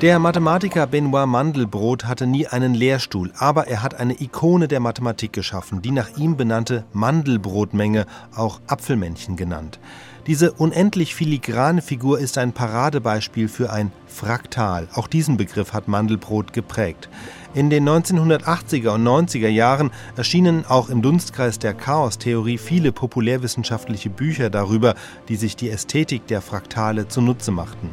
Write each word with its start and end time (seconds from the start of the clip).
Der 0.00 0.20
Mathematiker 0.20 0.86
Benoit 0.86 1.26
Mandelbrot 1.26 2.04
hatte 2.04 2.28
nie 2.28 2.46
einen 2.46 2.72
Lehrstuhl, 2.72 3.32
aber 3.36 3.66
er 3.66 3.82
hat 3.82 3.96
eine 3.96 4.20
Ikone 4.20 4.68
der 4.68 4.78
Mathematik 4.78 5.32
geschaffen, 5.32 5.82
die 5.82 5.90
nach 5.90 6.16
ihm 6.16 6.36
benannte 6.36 6.84
Mandelbrotmenge, 6.92 8.06
auch 8.32 8.60
Apfelmännchen 8.68 9.34
genannt. 9.34 9.80
Diese 10.28 10.52
unendlich 10.52 11.16
filigrane 11.16 11.82
Figur 11.82 12.20
ist 12.20 12.38
ein 12.38 12.52
Paradebeispiel 12.52 13.48
für 13.48 13.72
ein 13.72 13.90
Fraktal. 14.06 14.86
Auch 14.94 15.08
diesen 15.08 15.36
Begriff 15.36 15.72
hat 15.72 15.88
Mandelbrot 15.88 16.52
geprägt. 16.52 17.08
In 17.52 17.68
den 17.68 17.88
1980er 17.88 18.90
und 18.90 19.04
90er 19.04 19.48
Jahren 19.48 19.90
erschienen 20.16 20.64
auch 20.64 20.90
im 20.90 21.02
Dunstkreis 21.02 21.58
der 21.58 21.74
Chaostheorie 21.74 22.58
viele 22.58 22.92
populärwissenschaftliche 22.92 24.10
Bücher 24.10 24.48
darüber, 24.48 24.94
die 25.28 25.34
sich 25.34 25.56
die 25.56 25.70
Ästhetik 25.70 26.28
der 26.28 26.40
Fraktale 26.40 27.08
zunutze 27.08 27.50
machten. 27.50 27.90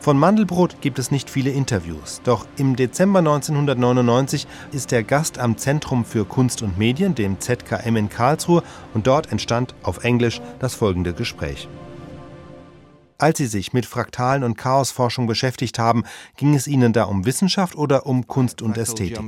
Von 0.00 0.18
Mandelbrot 0.18 0.80
gibt 0.80 0.98
es 0.98 1.10
nicht 1.10 1.28
viele 1.28 1.50
Interviews, 1.50 2.22
doch 2.24 2.46
im 2.56 2.74
Dezember 2.74 3.18
1999 3.18 4.46
ist 4.72 4.94
er 4.94 5.02
Gast 5.02 5.38
am 5.38 5.58
Zentrum 5.58 6.06
für 6.06 6.24
Kunst 6.24 6.62
und 6.62 6.78
Medien, 6.78 7.14
dem 7.14 7.38
ZKM 7.38 7.96
in 7.96 8.08
Karlsruhe, 8.08 8.62
und 8.94 9.06
dort 9.06 9.30
entstand 9.30 9.74
auf 9.82 10.02
Englisch 10.02 10.40
das 10.58 10.74
folgende 10.74 11.12
Gespräch. 11.12 11.68
Als 13.18 13.36
Sie 13.36 13.46
sich 13.46 13.74
mit 13.74 13.84
Fraktalen 13.84 14.42
und 14.42 14.56
Chaosforschung 14.56 15.26
beschäftigt 15.26 15.78
haben, 15.78 16.04
ging 16.38 16.54
es 16.54 16.66
Ihnen 16.66 16.94
da 16.94 17.04
um 17.04 17.26
Wissenschaft 17.26 17.74
oder 17.76 18.06
um 18.06 18.26
Kunst 18.26 18.62
und 18.62 18.78
Ästhetik? 18.78 19.18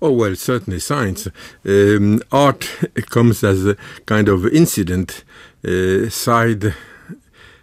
Oh 0.00 0.18
well, 0.18 0.36
certainly 0.36 0.78
science. 0.78 1.30
Um, 1.64 2.22
art 2.28 2.68
comes 3.08 3.42
as 3.42 3.64
a 3.66 3.76
kind 4.04 4.28
of 4.28 4.44
incident, 4.44 5.24
uh, 5.64 6.10
side 6.10 6.74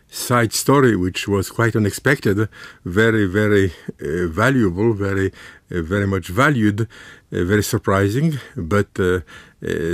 side 0.09 0.53
story, 0.53 0.95
which 0.95 1.27
was 1.27 1.49
quite 1.49 1.75
unexpected, 1.75 2.49
very, 2.85 3.25
very 3.25 3.73
uh, 4.01 4.27
valuable, 4.27 4.93
very, 4.93 5.31
uh, 5.71 5.81
very 5.81 6.07
much 6.07 6.27
valued, 6.27 6.81
uh, 6.81 6.85
very 7.43 7.63
surprising. 7.63 8.39
But 8.55 8.87
uh, 8.99 9.03
uh, 9.05 9.21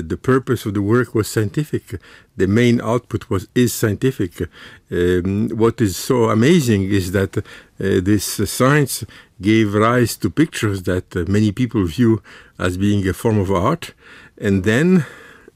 the 0.06 0.20
purpose 0.22 0.66
of 0.66 0.74
the 0.74 0.82
work 0.82 1.16
was 1.16 1.28
scientific. 1.28 2.00
The 2.38 2.48
main 2.48 2.82
output 2.82 3.30
was 3.30 3.48
is 3.56 3.74
scientific. 3.74 4.50
Um, 4.92 5.50
what 5.50 5.82
is 5.82 5.96
so 5.96 6.30
amazing 6.30 6.84
is 6.84 7.12
that 7.12 7.38
uh, 7.38 7.42
this 7.78 8.26
science 8.52 9.04
gave 9.42 9.74
rise 9.74 10.16
to 10.18 10.30
pictures 10.30 10.84
that 10.84 11.16
many 11.28 11.52
people 11.52 11.86
view 11.86 12.22
as 12.60 12.78
being 12.78 13.08
a 13.08 13.14
form 13.14 13.40
of 13.40 13.52
art, 13.52 13.94
and 14.38 14.64
then 14.64 15.06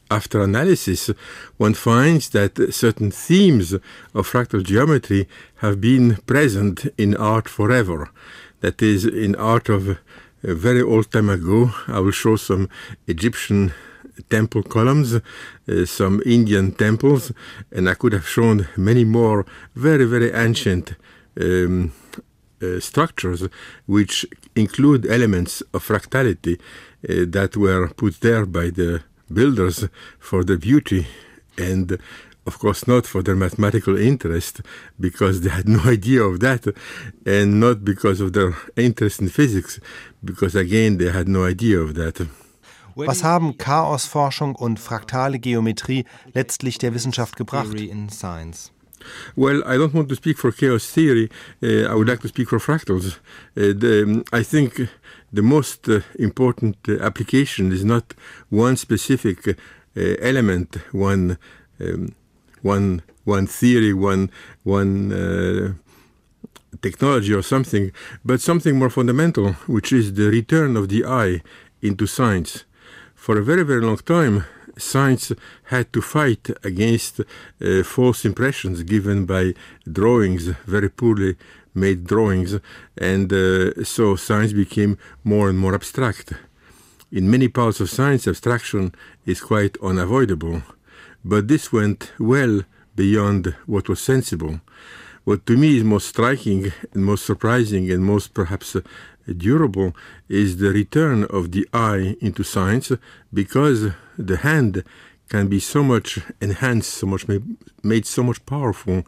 after 0.09 0.41
analysis, 0.41 1.09
one 1.57 1.73
finds 1.73 2.29
that 2.29 2.73
certain 2.73 3.11
themes 3.11 3.73
of 3.73 4.27
fractal 4.27 4.63
geometry 4.63 5.27
have 5.57 5.81
been 5.81 6.17
present 6.25 6.85
in 6.97 7.15
art 7.15 7.49
forever. 7.49 8.09
That 8.61 8.81
is, 8.81 9.05
in 9.05 9.35
art 9.35 9.69
of 9.69 9.97
a 10.43 10.53
very 10.53 10.81
old 10.81 11.11
time 11.11 11.29
ago, 11.29 11.71
I 11.87 11.99
will 11.99 12.11
show 12.11 12.35
some 12.35 12.69
Egyptian 13.07 13.73
temple 14.29 14.63
columns, 14.63 15.15
uh, 15.15 15.85
some 15.85 16.21
Indian 16.25 16.71
temples, 16.71 17.31
and 17.71 17.89
I 17.89 17.93
could 17.93 18.13
have 18.13 18.27
shown 18.27 18.67
many 18.75 19.03
more 19.03 19.45
very, 19.75 20.05
very 20.05 20.31
ancient 20.31 20.95
um, 21.39 21.93
uh, 22.61 22.79
structures 22.79 23.47
which 23.85 24.25
include 24.55 25.05
elements 25.05 25.61
of 25.73 25.83
fractality 25.83 26.59
uh, 27.07 27.25
that 27.27 27.55
were 27.55 27.89
put 27.89 28.21
there 28.21 28.45
by 28.45 28.69
the 28.69 29.03
builders 29.31 29.87
for 30.19 30.43
their 30.43 30.57
beauty 30.57 31.07
and 31.57 31.97
of 32.45 32.59
course 32.59 32.87
not 32.87 33.05
for 33.05 33.21
their 33.21 33.35
mathematical 33.35 33.97
interest 33.97 34.61
because 34.99 35.41
they 35.41 35.49
had 35.49 35.67
no 35.67 35.79
idea 35.85 36.23
of 36.23 36.39
that 36.39 36.73
and 37.25 37.59
not 37.59 37.83
because 37.83 38.21
of 38.21 38.33
their 38.33 38.55
interest 38.75 39.21
in 39.21 39.29
physics 39.29 39.79
because 40.23 40.55
again 40.55 40.97
they 40.97 41.11
had 41.11 41.27
no 41.27 41.43
idea 41.43 41.79
of 41.79 41.95
that 41.95 42.27
Was 42.95 43.23
haben 43.23 43.59
Chaosforschung 43.59 44.55
und 44.55 44.79
fraktale 44.79 45.37
Geometrie 45.37 46.05
letztlich 46.33 46.79
der 46.79 46.95
Wissenschaft 46.95 47.35
gebracht? 47.35 47.77
Well, 49.35 49.63
I 49.63 49.77
don't 49.77 49.93
want 49.93 50.09
to 50.09 50.15
speak 50.15 50.39
for 50.39 50.51
chaos 50.51 50.91
theory. 50.91 51.29
Uh, 51.61 51.85
I 51.85 51.93
would 51.93 52.07
like 52.07 52.21
to 52.21 52.27
speak 52.27 52.49
for 52.49 52.59
fractals. 52.59 53.19
Uh, 53.55 53.73
the, 53.73 54.03
um, 54.03 54.23
I 54.33 54.43
think 54.43 54.89
the 55.31 55.41
most 55.41 55.89
uh, 55.89 56.01
important 56.17 56.77
uh, 56.87 56.99
application 56.99 57.71
is 57.71 57.83
not 57.83 58.13
one 58.49 58.77
specific 58.77 59.47
uh, 59.47 59.53
element, 60.21 60.77
one, 60.91 61.37
um, 61.81 62.15
one, 62.61 63.01
one 63.25 63.47
theory, 63.47 63.93
one, 63.93 64.31
one 64.63 65.79
technology 66.81 67.33
or 67.33 67.41
something, 67.41 67.91
but 68.23 68.39
something 68.39 68.77
more 68.77 68.89
fundamental, 68.89 69.53
which 69.67 69.91
is 69.91 70.13
the 70.13 70.29
return 70.29 70.77
of 70.77 70.89
the 70.89 71.03
eye 71.05 71.41
into 71.81 72.05
science. 72.07 72.63
For 73.15 73.37
a 73.37 73.43
very, 73.43 73.63
very 73.63 73.81
long 73.81 73.97
time, 73.97 74.45
science 74.77 75.31
had 75.63 75.91
to 75.93 76.01
fight 76.01 76.49
against 76.63 77.19
uh, 77.19 77.83
false 77.83 78.25
impressions 78.25 78.83
given 78.83 79.25
by 79.25 79.53
drawings, 79.91 80.47
very 80.65 80.89
poorly 80.89 81.35
made 81.77 82.05
drawings, 82.05 82.59
and 82.97 83.31
uh, 83.31 83.83
so 83.83 84.15
science 84.15 84.53
became 84.53 84.97
more 85.23 85.49
and 85.49 85.57
more 85.59 85.75
abstract. 85.75 86.33
In 87.11 87.31
many 87.31 87.47
parts 87.47 87.79
of 87.79 87.89
science, 87.89 88.27
abstraction 88.27 88.93
is 89.25 89.39
quite 89.39 89.77
unavoidable, 89.81 90.63
but 91.23 91.47
this 91.47 91.71
went 91.71 92.11
well 92.19 92.63
beyond 92.95 93.55
what 93.65 93.87
was 93.87 94.01
sensible. 94.01 94.59
What 95.23 95.45
to 95.45 95.57
me 95.57 95.77
is 95.77 95.83
most 95.83 96.07
striking 96.07 96.71
and 96.93 97.05
most 97.05 97.25
surprising 97.25 97.91
and 97.91 98.03
most 98.03 98.33
perhaps 98.33 98.75
uh, 98.75 98.81
durable 99.35 99.93
is 100.29 100.57
the 100.57 100.71
return 100.71 101.25
of 101.25 101.51
the 101.51 101.67
eye 101.73 102.15
into 102.21 102.43
science 102.43 102.91
because 103.33 103.91
the 104.17 104.37
hand 104.37 104.83
can 105.29 105.49
be 105.49 105.59
so 105.59 105.83
much 105.83 106.21
enhanced, 106.39 106.93
so 106.93 107.05
much 107.05 107.27
made, 107.83 108.05
so 108.05 108.23
much 108.23 108.45
powerful 108.45 108.97
uh, 108.97 109.03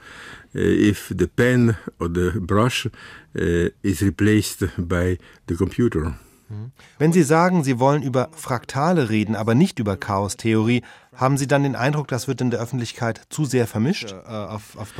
if 0.53 1.09
the 1.15 1.27
pen 1.27 1.77
or 1.99 2.09
the 2.09 2.39
brush 2.39 2.85
uh, 2.85 3.69
is 3.83 4.01
replaced 4.01 4.63
by 4.77 5.17
the 5.47 5.55
computer. 5.55 6.15
Mhm. 6.49 6.71
Wenn 6.97 7.13
Sie 7.13 7.23
sagen, 7.23 7.63
Sie 7.63 7.79
wollen 7.79 8.01
über 8.01 8.29
Fraktale 8.35 9.09
reden, 9.09 9.35
aber 9.35 9.53
nicht 9.53 9.79
über 9.79 9.97
Chaostheorie, 9.97 10.81
haben 11.15 11.37
Sie 11.37 11.47
dann 11.47 11.63
den 11.63 11.75
Eindruck, 11.75 12.07
das 12.07 12.27
wird 12.27 12.41
in 12.41 12.49
der 12.49 12.59
Öffentlichkeit 12.59 13.21
zu 13.29 13.45
sehr 13.45 13.67
vermischt? 13.67 14.11
Uh, 14.11 14.55
of, 14.55 14.75
of 14.77 14.93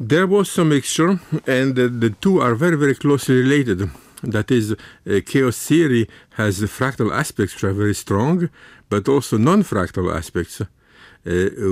There 0.00 0.30
was 0.30 0.48
some 0.48 0.68
mixture, 0.68 1.18
and 1.46 1.74
the, 1.74 1.88
the 1.88 2.10
two 2.20 2.40
are 2.40 2.54
very, 2.54 2.76
very 2.78 2.94
closely 2.94 3.40
related. 3.40 3.90
That 4.22 4.50
is, 4.50 4.72
uh, 4.72 5.20
chaos 5.24 5.56
theory 5.58 6.08
has 6.30 6.60
fractal 6.62 7.12
aspects 7.12 7.54
which 7.54 7.64
are 7.64 7.72
very 7.72 7.94
strong, 7.94 8.50
but 8.88 9.08
also 9.08 9.36
non-fractal 9.36 10.14
aspects, 10.14 10.60
uh, 10.60 10.66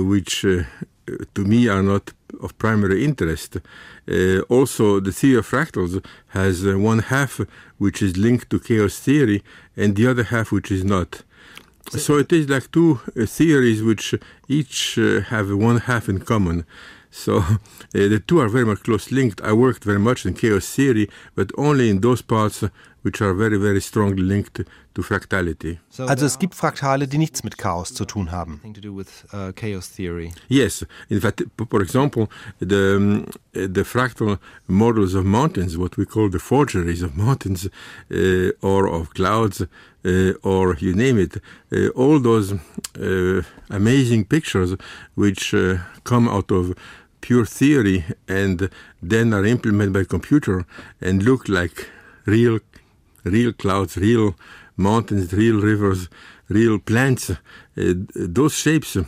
which 0.03 0.45
uh, 0.45 0.63
to 1.33 1.43
me 1.43 1.67
are 1.67 1.83
not 1.83 2.13
of 2.41 2.57
primary 2.57 3.03
interest. 3.03 3.57
Uh, 4.09 4.39
also, 4.49 4.99
the 4.99 5.11
theory 5.11 5.39
of 5.39 5.49
fractals 5.49 6.03
has 6.27 6.65
uh, 6.65 6.77
one 6.77 6.99
half 6.99 7.41
which 7.77 8.01
is 8.01 8.15
linked 8.15 8.49
to 8.49 8.59
chaos 8.59 8.97
theory, 8.99 9.43
and 9.75 9.95
the 9.95 10.07
other 10.07 10.23
half 10.23 10.51
which 10.51 10.71
is 10.71 10.83
not. 10.83 11.23
So 11.89 12.17
it 12.17 12.31
is 12.33 12.49
like 12.49 12.71
two 12.71 12.99
uh, 13.15 13.25
theories 13.25 13.81
which 13.81 14.13
each 14.47 14.95
have 15.29 15.51
one 15.51 15.77
half 15.79 16.09
in 16.09 16.19
common. 16.19 16.65
So 17.11 17.37
uh, 17.37 17.57
the 17.93 18.21
two 18.25 18.39
are 18.39 18.49
very 18.49 18.65
much 18.65 18.83
close 18.83 19.11
linked. 19.11 19.41
I 19.41 19.53
worked 19.53 19.83
very 19.83 19.99
much 19.99 20.25
in 20.25 20.33
chaos 20.33 20.67
theory, 20.73 21.09
but 21.35 21.51
only 21.57 21.89
in 21.89 22.01
those 22.01 22.21
parts 22.21 22.63
which 23.07 23.21
are 23.21 23.33
very, 23.33 23.57
very 23.57 23.79
strongly 23.79 24.21
linked 24.21 24.65
to 24.93 25.01
fractality. 25.01 25.79
Also 25.97 26.25
es 26.25 26.37
gibt 26.37 26.55
Fraktale, 26.55 27.07
die 27.07 27.17
nichts 27.17 27.41
mit 27.41 27.57
Chaos 27.57 27.93
zu 27.93 28.03
tun 28.03 28.31
haben. 28.31 28.59
Uh, 29.31 29.51
yes, 30.49 30.85
in 31.07 31.21
fact, 31.21 31.45
for 31.69 31.81
example, 31.81 32.27
the, 32.59 32.95
um, 32.97 33.25
the 33.53 33.85
fractal 33.85 34.39
models 34.67 35.13
of 35.15 35.23
mountains, 35.23 35.77
what 35.77 35.95
we 35.95 36.05
call 36.05 36.29
the 36.29 36.39
forgeries 36.39 37.01
of 37.01 37.15
mountains 37.15 37.69
uh, 38.11 38.51
or 38.61 38.87
of 38.89 39.13
clouds, 39.13 39.61
uh, 39.61 40.33
or 40.43 40.75
you 40.79 40.93
name 40.93 41.17
it, 41.17 41.37
uh, 41.71 41.87
all 41.95 42.19
those 42.19 42.51
uh, 42.51 43.41
amazing 43.69 44.25
pictures 44.25 44.75
which 45.15 45.53
uh, 45.53 45.77
come 46.03 46.27
out 46.27 46.51
of 46.51 46.75
pure 47.21 47.45
theory 47.45 48.03
and 48.27 48.69
then 49.01 49.33
are 49.33 49.45
implemented 49.45 49.93
by 49.93 50.03
computer 50.03 50.65
and 50.99 51.23
look 51.23 51.47
like 51.47 51.89
real 52.25 52.59
real 53.29 53.53
clouds, 53.53 53.97
real 53.97 54.35
mountains, 54.75 55.33
real 55.33 55.59
rivers, 55.61 56.09
real 56.49 56.79
plants. 56.79 57.29
Uh, 57.29 57.35
those 58.13 58.55
shapes 58.55 58.95
uh, 58.95 59.03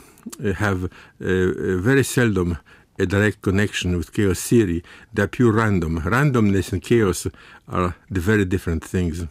have 0.54 0.86
uh, 0.86 0.89
very 1.19 2.04
seldom 2.04 2.57
a 3.00 3.06
direct 3.06 3.42
connection 3.42 3.98
with 3.98 4.12
chaos 4.12 4.39
theory. 4.42 4.83
They're 5.13 5.27
pure 5.27 5.54
random. 5.54 6.01
Randomness 6.01 6.74
and 6.74 6.81
chaos 6.81 7.27
are 7.68 7.95
the 8.12 8.19
very 8.19 8.45
different 8.45 8.83
things. 8.83 9.25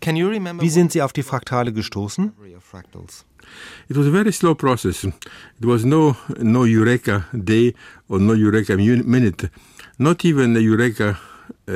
Can 0.00 0.16
you 0.16 0.28
remember 0.28 0.62
Wie 0.62 0.70
sind 0.70 0.92
Sie 0.92 1.02
auf 1.02 1.12
die 1.12 1.22
Fraktale 1.22 1.72
gestoßen? 1.72 2.32
It 3.88 3.96
was 3.96 4.06
a 4.06 4.10
very 4.10 4.32
slow 4.32 4.54
process. 4.54 5.04
It 5.04 5.14
was 5.64 5.84
no 5.84 6.16
no 6.38 6.64
eureka 6.64 7.26
day 7.32 7.74
or 8.08 8.18
no 8.18 8.34
eureka 8.34 8.76
minute, 8.76 9.50
not 9.98 10.24
even 10.24 10.56
a 10.56 10.60
eureka 10.60 11.18
uh, 11.68 11.72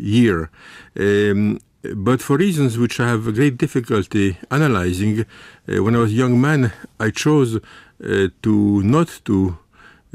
year. 0.00 0.50
Um, 0.98 1.58
but 1.96 2.22
for 2.22 2.36
reasons 2.36 2.78
which 2.78 3.00
I 3.00 3.08
have 3.08 3.34
great 3.34 3.58
difficulty 3.58 4.38
analyzing, 4.50 5.20
uh, 5.20 5.82
when 5.82 5.96
I 5.96 5.98
was 5.98 6.12
a 6.12 6.14
young 6.14 6.40
man, 6.40 6.72
I 7.00 7.10
chose 7.10 7.56
uh, 7.56 8.28
to 8.42 8.82
not 8.82 9.20
to 9.24 9.58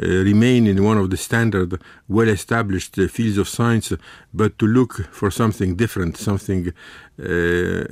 uh, 0.02 0.08
remain 0.08 0.68
in 0.68 0.84
one 0.84 0.98
of 0.98 1.10
the 1.10 1.18
standard, 1.18 1.82
well-established 2.08 2.98
uh, 3.00 3.08
fields 3.08 3.38
of 3.38 3.50
science, 3.50 3.92
but 4.34 4.58
to 4.60 4.68
look 4.68 5.08
for 5.12 5.32
something 5.32 5.76
different, 5.76 6.18
something 6.18 6.72
uh, 7.20 7.84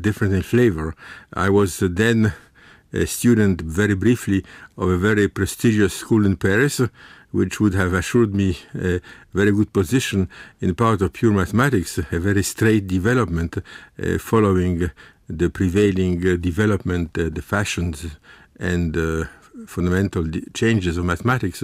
different 0.00 0.34
in 0.34 0.42
flavor. 0.42 0.94
I 1.32 1.48
was 1.48 1.78
then 1.78 2.32
a 2.92 3.06
student, 3.06 3.60
very 3.60 3.94
briefly, 3.94 4.44
of 4.76 4.88
a 4.88 4.98
very 4.98 5.28
prestigious 5.28 5.94
school 5.94 6.26
in 6.26 6.36
Paris, 6.36 6.80
which 7.30 7.60
would 7.60 7.74
have 7.74 7.92
assured 7.92 8.34
me 8.34 8.58
a 8.74 9.00
very 9.32 9.52
good 9.52 9.72
position 9.72 10.28
in 10.60 10.74
part 10.74 11.00
of 11.02 11.12
pure 11.12 11.32
mathematics, 11.32 11.98
a 11.98 12.18
very 12.18 12.42
straight 12.42 12.86
development 12.86 13.58
uh, 13.58 14.18
following 14.18 14.90
the 15.28 15.48
prevailing 15.48 16.26
uh, 16.26 16.36
development, 16.36 17.16
uh, 17.16 17.28
the 17.30 17.42
fashions, 17.42 18.16
and 18.58 18.96
uh, 18.96 19.24
fundamental 19.66 20.26
changes 20.54 20.96
of 20.96 21.04
mathematics. 21.04 21.62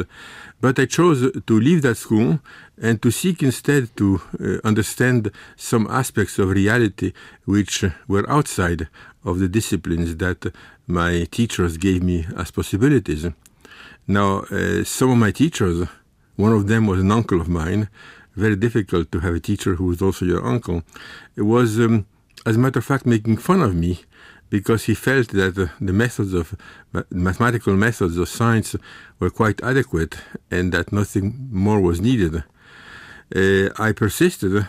But 0.61 0.79
I 0.79 0.87
chose 0.87 1.31
to 1.47 1.61
leave 1.61 1.83
that 1.83 1.97
school 1.97 2.41
and 2.81 3.01
to 3.03 3.11
seek 3.11 3.43
instead 3.43 3.95
to 3.97 4.21
uh, 4.41 4.67
understand 4.67 5.31
some 5.57 5.87
aspects 5.91 6.39
of 6.39 6.51
reality 6.51 7.13
which 7.45 7.85
were 8.09 8.29
outside 8.31 8.89
of 9.25 9.39
the 9.39 9.49
disciplines 9.49 10.17
that 10.17 10.53
my 10.87 11.27
teachers 11.31 11.77
gave 11.77 12.03
me 12.03 12.27
as 12.37 12.51
possibilities. 12.51 13.27
Now, 14.09 14.45
uh, 14.51 14.85
some 14.85 15.11
of 15.11 15.19
my 15.19 15.33
teachers, 15.33 15.89
one 16.37 16.53
of 16.53 16.69
them 16.69 16.87
was 16.87 17.01
an 17.01 17.11
uncle 17.11 17.41
of 17.41 17.49
mine, 17.49 17.89
very 18.37 18.57
difficult 18.57 19.11
to 19.13 19.21
have 19.21 19.35
a 19.35 19.41
teacher 19.41 19.75
who 19.75 19.87
was 19.87 20.01
also 20.01 20.25
your 20.25 20.47
uncle, 20.47 20.83
it 21.35 21.43
was, 21.43 21.81
um, 21.81 22.07
as 22.45 22.57
a 22.57 22.59
matter 22.59 22.79
of 22.79 22.85
fact, 22.85 23.07
making 23.07 23.39
fun 23.39 23.63
of 23.63 23.75
me 23.75 24.01
because 24.49 24.85
he 24.85 24.95
felt 24.95 25.29
that 25.29 25.59
uh, 25.59 25.67
the 25.81 25.93
methods 25.93 26.33
of 26.33 26.55
uh, 26.95 27.03
mathematical 27.11 27.75
methods 27.75 28.17
of 28.17 28.29
science 28.29 28.77
were 29.19 29.31
quite 29.31 29.61
adequate 29.63 30.19
and 30.51 30.73
that 30.73 30.93
nothing 30.93 31.49
more 31.51 31.81
was 31.81 32.01
needed. 32.01 32.45
Uh, 33.35 33.71
I 33.77 33.93
persisted 33.93 34.67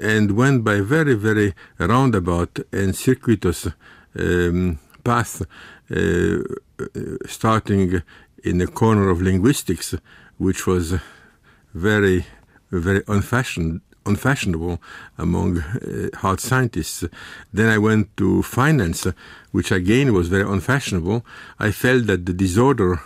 and 0.00 0.36
went 0.36 0.62
by 0.62 0.80
very, 0.80 1.14
very 1.14 1.54
roundabout 1.78 2.60
and 2.72 2.94
circuitous 2.94 3.66
um, 4.18 4.78
path, 5.02 5.42
uh, 5.90 6.38
starting 7.26 8.02
in 8.46 8.58
the 8.58 8.66
corner 8.66 9.10
of 9.10 9.20
linguistics, 9.20 9.94
which 10.38 10.66
was 10.66 10.94
very, 11.74 12.26
very 12.70 13.02
unfashioned, 13.08 13.80
unfashionable 14.06 14.80
among 15.18 15.58
uh, 15.58 16.08
hard 16.22 16.40
scientists. 16.40 17.04
Then 17.52 17.68
I 17.68 17.78
went 17.78 18.16
to 18.18 18.42
finance, 18.42 19.06
which 19.50 19.70
again 19.72 20.12
was 20.12 20.28
very 20.28 20.48
unfashionable. 20.48 21.24
I 21.58 21.72
felt 21.72 22.06
that 22.06 22.24
the 22.26 22.32
disorder 22.32 23.00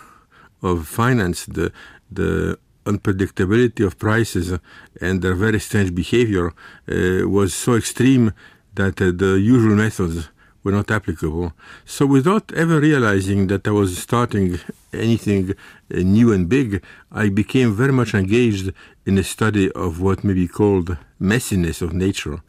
of 0.61 0.87
finance, 0.87 1.45
the 1.45 1.71
the 2.11 2.59
unpredictability 2.85 3.85
of 3.85 3.97
prices 3.97 4.57
and 4.99 5.21
their 5.21 5.35
very 5.35 5.59
strange 5.59 5.93
behavior 5.93 6.47
uh, 6.49 7.27
was 7.37 7.53
so 7.53 7.75
extreme 7.75 8.33
that 8.73 9.01
uh, 9.01 9.11
the 9.23 9.39
usual 9.39 9.75
methods 9.75 10.29
were 10.63 10.71
not 10.71 10.91
applicable. 10.91 11.53
So, 11.85 12.05
without 12.05 12.51
ever 12.53 12.79
realizing 12.79 13.47
that 13.47 13.67
I 13.67 13.71
was 13.71 13.97
starting 13.97 14.59
anything 14.93 15.51
uh, 15.51 15.55
new 15.97 16.31
and 16.31 16.47
big, 16.47 16.83
I 17.11 17.29
became 17.29 17.75
very 17.75 17.93
much 17.93 18.13
engaged 18.13 18.71
in 19.05 19.15
the 19.15 19.23
study 19.23 19.71
of 19.71 20.01
what 20.01 20.23
may 20.23 20.33
be 20.33 20.47
called 20.47 20.97
messiness 21.19 21.81
of 21.81 21.93
nature. 21.93 22.41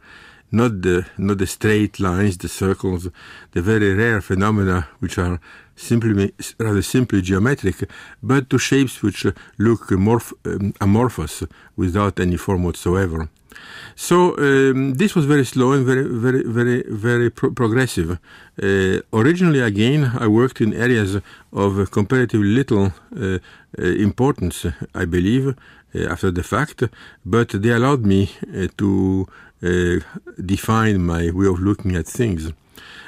Not 0.51 0.83
the, 0.83 1.07
not 1.17 1.39
the 1.39 1.47
straight 1.47 1.99
lines, 1.99 2.37
the 2.37 2.47
circles, 2.47 3.09
the 3.53 3.61
very 3.61 3.95
rare 3.95 4.21
phenomena 4.21 4.87
which 4.99 5.17
are 5.17 5.39
simply, 5.75 6.31
rather 6.59 6.83
simply 6.83 7.23
geometric, 7.23 7.89
but 8.21 8.51
to 8.51 8.59
shapes 8.59 9.01
which 9.01 9.25
look 9.57 9.87
morph, 9.89 10.31
um, 10.45 10.73
amorphous 10.79 11.43
without 11.75 12.19
any 12.19 12.37
form 12.37 12.63
whatsoever. 12.63 13.29
So 13.95 14.37
um, 14.37 14.95
this 14.95 15.15
was 15.15 15.25
very 15.25 15.45
slow 15.45 15.73
and 15.73 15.85
very, 15.85 16.03
very, 16.03 16.43
very, 16.43 16.83
very 16.87 17.29
pro 17.29 17.51
progressive. 17.51 18.19
Uh, 18.61 18.99
originally, 19.11 19.61
again, 19.61 20.11
I 20.19 20.27
worked 20.27 20.61
in 20.61 20.73
areas 20.73 21.19
of 21.51 21.91
comparatively 21.91 22.47
little 22.47 22.91
uh, 23.15 23.39
uh 23.77 23.81
importance, 23.81 24.65
I 24.93 25.05
believe, 25.05 25.47
uh, 25.95 26.11
after 26.11 26.31
the 26.31 26.43
fact, 26.43 26.83
but 27.25 27.49
they 27.49 27.69
allowed 27.69 28.05
me 28.05 28.31
uh, 28.53 28.67
to 28.77 29.27
define 30.45 31.01
my 31.05 31.31
way 31.31 31.47
of 31.47 31.59
looking 31.59 31.95
at 31.95 32.05
things. 32.05 32.51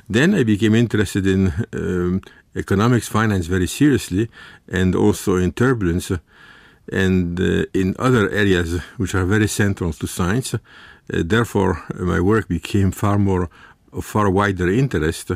Then 0.09 0.33
I 0.33 0.43
became 0.43 0.73
interested 0.73 1.27
in 1.27 1.51
um, 1.73 2.21
economics, 2.55 3.07
finance 3.07 3.47
very 3.47 3.67
seriously, 3.67 4.29
and 4.71 4.95
also 4.95 5.35
in 5.35 5.51
turbulence 5.51 6.11
and 6.91 7.39
uh, 7.39 7.65
in 7.73 7.95
other 7.99 8.29
areas 8.29 8.79
which 8.97 9.15
are 9.15 9.25
very 9.25 9.47
central 9.47 9.93
to 9.93 10.07
science. 10.07 10.53
Uh, 10.53 10.59
therefore, 11.07 11.83
my 11.99 12.19
work 12.19 12.47
became 12.47 12.91
far 12.91 13.17
more 13.17 13.49
of 13.93 14.05
far 14.05 14.29
wider 14.29 14.69
interest. 14.69 15.31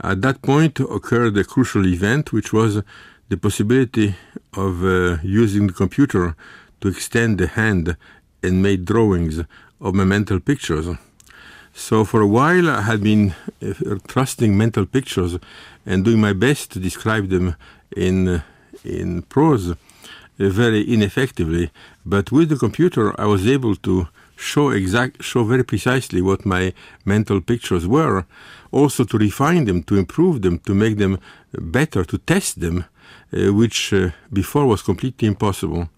At 0.00 0.22
that 0.22 0.42
point 0.42 0.80
occurred 0.80 1.36
a 1.36 1.44
crucial 1.44 1.86
event, 1.86 2.32
which 2.32 2.52
was 2.52 2.82
the 3.28 3.36
possibility 3.36 4.14
of 4.54 4.84
uh, 4.84 5.18
using 5.22 5.66
the 5.68 5.72
computer 5.72 6.34
to 6.80 6.88
extend 6.88 7.38
the 7.38 7.46
hand 7.46 7.96
and 8.42 8.62
make 8.62 8.84
drawings 8.84 9.40
of 9.80 9.94
my 9.94 10.04
mental 10.04 10.40
pictures. 10.40 10.86
So 11.72 12.04
for 12.04 12.20
a 12.20 12.26
while 12.26 12.68
I 12.68 12.82
had 12.82 13.02
been 13.02 13.34
uh, 13.62 13.96
trusting 14.06 14.56
mental 14.56 14.84
pictures 14.84 15.38
and 15.86 16.04
doing 16.04 16.20
my 16.20 16.32
best 16.32 16.72
to 16.72 16.80
describe 16.80 17.28
them 17.28 17.56
in 17.96 18.28
uh, 18.28 18.42
in 18.84 19.22
prose 19.22 19.74
very 20.50 20.82
ineffectively. 20.82 21.70
But 22.04 22.32
with 22.32 22.48
the 22.48 22.56
computer, 22.56 23.18
I 23.20 23.26
was 23.26 23.46
able 23.46 23.76
to 23.76 24.08
show 24.36 24.70
exact, 24.70 25.22
show 25.22 25.44
very 25.44 25.64
precisely 25.64 26.20
what 26.20 26.44
my 26.44 26.72
mental 27.04 27.40
pictures 27.40 27.86
were, 27.86 28.24
also 28.70 29.04
to 29.04 29.18
refine 29.18 29.64
them, 29.64 29.82
to 29.84 29.96
improve 29.96 30.42
them, 30.42 30.58
to 30.60 30.74
make 30.74 30.96
them 30.98 31.18
better, 31.52 32.04
to 32.04 32.18
test 32.18 32.60
them, 32.60 32.84
uh, 33.32 33.52
which 33.52 33.92
uh, 33.92 34.10
before 34.32 34.66
was 34.66 34.82
completely 34.82 35.28
impossible. 35.28 35.88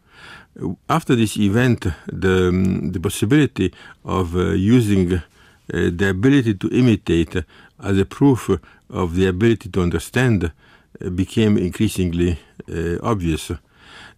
After 0.89 1.17
this 1.17 1.37
event, 1.37 1.87
the, 2.07 2.49
um, 2.49 2.93
the 2.93 3.01
possibility 3.01 3.73
of 4.05 4.37
uh, 4.37 4.51
using 4.51 5.15
uh, 5.15 5.21
the 5.69 6.11
ability 6.11 6.55
to 6.55 6.69
imitate 6.69 7.37
as 7.83 7.99
a 7.99 8.05
proof 8.05 8.51
of 8.91 9.15
the 9.15 9.27
ability 9.27 9.69
to 9.71 9.83
understand 9.83 10.45
uh, 10.45 11.11
became 11.11 11.59
increasingly 11.59 12.39
uh, 12.71 12.99
obvious. 13.03 13.51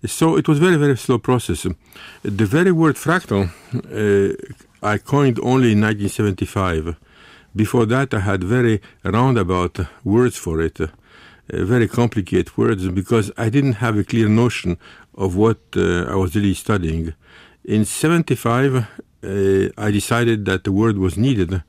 So 0.07 0.37
it 0.37 0.49
was 0.49 0.59
very, 0.59 0.77
very 0.77 0.97
slow 0.97 1.19
process. 1.19 1.67
The 2.23 2.47
very 2.47 2.73
word 2.73 2.97
fractal 2.97 3.51
uh, 3.75 4.35
I 4.83 4.99
coined 4.99 5.39
only 5.41 5.73
in 5.73 5.81
1975. 5.81 6.97
Before 7.55 7.87
that, 7.87 8.13
I 8.15 8.21
had 8.21 8.45
very 8.45 8.81
roundabout 9.03 9.81
words 10.05 10.37
for 10.37 10.61
it, 10.61 10.81
uh, 10.81 10.89
very 11.49 11.89
complicated 11.89 12.57
words, 12.57 12.87
because 12.89 13.33
I 13.39 13.49
didn't 13.49 13.75
have 13.75 13.97
a 13.97 14.05
clear 14.05 14.29
notion 14.29 14.77
of 15.15 15.35
what 15.35 15.59
uh, 15.77 16.05
I 16.05 16.15
was 16.15 16.37
really 16.37 16.55
studying. 16.55 17.15
In 17.65 17.85
75, 17.85 18.77
uh, 18.77 18.85
I 19.79 19.91
decided 19.91 20.45
that 20.45 20.65
the 20.65 20.73
word 20.73 20.99
was 20.99 21.17
needed, 21.17 21.63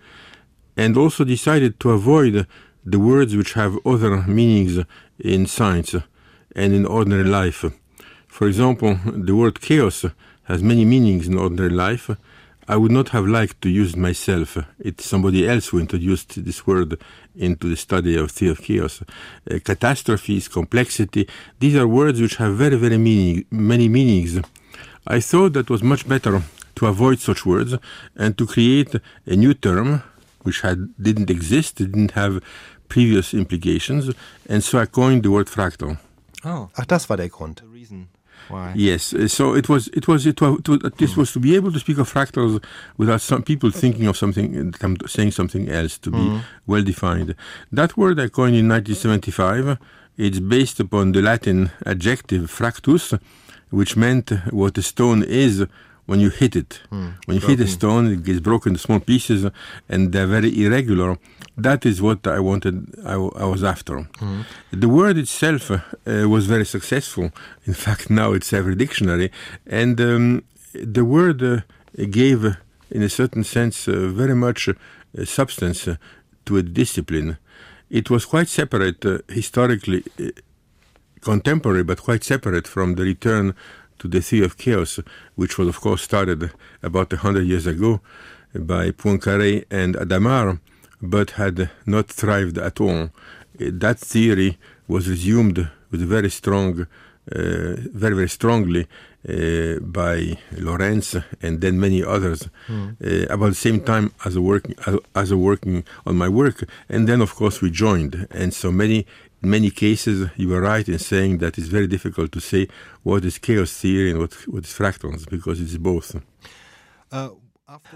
and 0.76 0.98
also 0.98 1.24
decided 1.24 1.80
to 1.80 1.92
avoid 1.92 2.46
the 2.86 3.00
words 3.00 3.36
which 3.36 3.54
have 3.54 3.78
other 3.86 4.24
meanings 4.24 4.84
in 5.18 5.46
science 5.46 5.96
and 6.56 6.74
in 6.74 6.86
ordinary 6.86 7.24
life. 7.24 7.66
For 8.38 8.48
example, 8.48 9.00
the 9.04 9.36
word 9.36 9.60
chaos 9.62 10.06
has 10.44 10.62
many 10.62 10.86
meanings 10.86 11.28
in 11.28 11.40
ordinary 11.40 11.72
life. 11.72 12.12
I 12.68 12.78
would 12.78 12.92
not 12.92 13.10
have 13.10 13.26
liked 13.26 13.64
to 13.64 13.70
use 13.70 13.94
it 13.94 13.98
myself. 13.98 14.60
It's 14.78 15.08
somebody 15.08 15.50
else 15.50 15.70
who 15.70 15.80
introduced 15.80 16.46
this 16.46 16.68
word 16.68 17.02
into 17.36 17.68
the 17.68 17.76
study 17.76 18.16
of 18.16 18.30
theory 18.30 18.52
of 18.52 18.62
chaos. 18.62 19.02
Uh, 19.02 19.58
catastrophes, 19.64 20.48
complexity, 20.50 21.28
these 21.60 21.76
are 21.76 21.88
words 21.88 22.22
which 22.22 22.36
have 22.36 22.54
very, 22.54 22.76
very 22.76 23.00
meaning, 23.00 23.46
many 23.50 23.90
meanings. 23.90 24.40
I 25.08 25.20
thought 25.20 25.54
that 25.54 25.72
was 25.72 25.82
much 25.82 26.08
better 26.08 26.44
to 26.76 26.86
avoid 26.86 27.20
such 27.20 27.44
words 27.44 27.74
and 28.16 28.38
to 28.38 28.46
create 28.46 28.94
a 29.26 29.36
new 29.36 29.56
term 29.56 30.04
which 30.44 30.62
had, 30.62 30.94
didn't 31.02 31.32
exist, 31.32 31.78
didn't 31.78 32.12
have 32.12 32.44
previous 32.88 33.34
implications, 33.34 34.14
and 34.48 34.64
so 34.64 34.78
I 34.78 34.86
coined 34.86 35.24
the 35.24 35.32
word 35.32 35.48
fractal. 35.48 35.98
Oh. 36.46 36.70
Ach, 36.78 36.86
das 36.86 37.10
war 37.10 37.18
der 37.18 37.30
Grund. 37.30 37.64
Why? 38.50 38.74
Yes, 38.76 39.14
uh, 39.14 39.28
so 39.28 39.54
it 39.54 39.68
was 39.70 39.88
it 39.90 40.08
was 40.08 40.26
it 40.26 40.42
was, 40.42 40.60
this 40.98 41.18
was 41.18 41.32
to 41.34 41.40
be 41.40 41.56
able 41.56 41.72
to 41.72 41.80
speak 41.80 41.98
of 41.98 42.12
fractals 42.12 42.64
without 42.98 43.22
some 43.22 43.44
people 43.44 43.72
thinking 43.72 44.08
of 44.08 44.18
something, 44.18 44.74
saying 45.06 45.32
something 45.32 45.70
else 45.70 45.98
to 46.00 46.12
be 46.12 46.18
mm. 46.18 46.42
well 46.66 46.84
defined. 46.84 47.36
That 47.72 47.98
word 47.98 48.20
I 48.20 48.30
coined 48.30 48.56
in 48.56 48.68
1975. 48.68 49.78
It's 50.18 50.40
based 50.40 50.80
upon 50.80 51.12
the 51.12 51.22
Latin 51.22 51.72
adjective 51.86 52.50
fractus, 52.50 53.20
which 53.70 53.96
meant 53.96 54.32
what 54.52 54.78
a 54.78 54.82
stone 54.82 55.24
is 55.24 55.68
when 56.08 56.20
you 56.20 56.30
hit 56.30 56.56
it. 56.56 56.82
Mm, 56.92 57.14
when 57.26 57.36
you 57.36 57.42
broken. 57.42 57.58
hit 57.58 57.68
a 57.68 57.68
stone, 57.68 58.08
it 58.12 58.24
gets 58.24 58.40
broken 58.40 58.72
into 58.72 58.82
small 58.82 59.00
pieces, 59.00 59.46
and 59.88 60.12
they're 60.12 60.26
very 60.26 60.52
irregular. 60.66 61.18
That 61.56 61.86
is 61.86 62.02
what 62.02 62.26
I 62.26 62.40
wanted. 62.40 62.76
I, 63.06 63.14
I 63.14 63.46
was 63.46 63.64
after. 63.64 64.00
Mm. 64.20 64.46
The 64.72 64.90
word 64.90 65.18
itself 65.18 65.70
uh, 65.70 65.80
was 66.06 66.46
very 66.48 66.66
successful. 66.66 67.32
In 67.66 67.74
fact, 67.74 68.10
now 68.22 68.34
it's 68.34 68.52
every 68.54 68.76
dictionary, 68.76 69.32
and 69.68 70.02
um, 70.02 70.44
the 70.74 71.06
word 71.06 71.44
uh, 71.44 71.62
gave, 72.10 72.46
uh, 72.46 72.54
in 72.90 73.04
a 73.04 73.10
certain 73.10 73.44
sense, 73.44 73.88
uh, 73.88 74.08
very 74.08 74.36
much 74.36 74.70
uh, 74.70 74.74
substance 75.26 75.88
to 76.46 76.58
a 76.58 76.64
discipline. 76.64 77.38
It 77.90 78.10
was 78.10 78.26
quite 78.26 78.50
separate 78.50 79.04
historically 79.30 80.04
contemporary, 81.22 81.84
but 81.84 82.02
quite 82.02 82.24
separate 82.24 82.68
from 82.68 82.96
the 82.96 83.04
return 83.04 83.54
to 84.00 84.08
the 84.08 84.22
theory 84.22 84.46
of 84.46 84.58
chaos, 84.58 85.00
which 85.36 85.58
was, 85.58 85.68
of 85.68 85.80
course, 85.82 86.02
started 86.02 86.52
about 86.82 87.14
a 87.14 87.18
hundred 87.18 87.46
years 87.46 87.68
ago 87.68 88.02
by 88.54 88.92
Poincaré 88.92 89.66
and 89.70 89.96
Hadamard, 89.96 90.60
but 91.02 91.32
had 91.32 91.70
not 91.86 92.08
thrived 92.08 92.58
at 92.58 92.80
all. 92.82 93.10
That 93.60 94.00
theory 94.00 94.58
was 94.88 95.08
resumed 95.10 95.70
with 95.92 96.02
very 96.02 96.30
strong, 96.30 96.82
uh, 96.82 97.76
very 97.94 98.16
very 98.16 98.30
strongly 98.30 98.88
uh, 99.28 99.80
by 99.82 100.38
Lorenz 100.58 101.16
and 101.42 101.60
then 101.60 101.80
many 101.80 102.04
others 102.04 102.50
mm. 102.68 102.96
uh, 103.04 103.34
about 103.34 103.50
the 103.50 103.56
same 103.56 103.82
time 103.82 104.14
as 104.26 104.36
a 104.36 104.42
working 104.42 104.76
as, 104.86 104.98
as 105.16 105.32
a 105.32 105.38
working 105.38 105.84
on 106.06 106.16
my 106.16 106.30
work, 106.30 106.64
and 106.88 107.08
then 107.08 107.22
of 107.22 107.36
course 107.36 107.62
we 107.62 107.70
joined, 107.70 108.28
and 108.32 108.54
so 108.54 108.72
many 108.72 109.06
in 109.44 109.50
many 109.50 109.70
cases, 109.70 110.30
you 110.36 110.50
were 110.50 110.62
right 110.62 110.88
in 110.88 111.00
saying 111.00 111.38
that 111.40 111.58
it's 111.58 111.68
very 111.68 111.88
difficult 111.88 112.32
to 112.32 112.40
say 112.40 112.68
what 113.04 113.24
is 113.24 113.38
chaos 113.38 113.72
theory 113.72 114.12
and 114.12 114.20
what, 114.20 114.34
what 114.48 114.66
is 114.66 114.72
fractals, 114.72 115.30
because 115.30 115.62
it's 115.62 115.78
both. 115.78 116.16
Uh, 117.12 117.30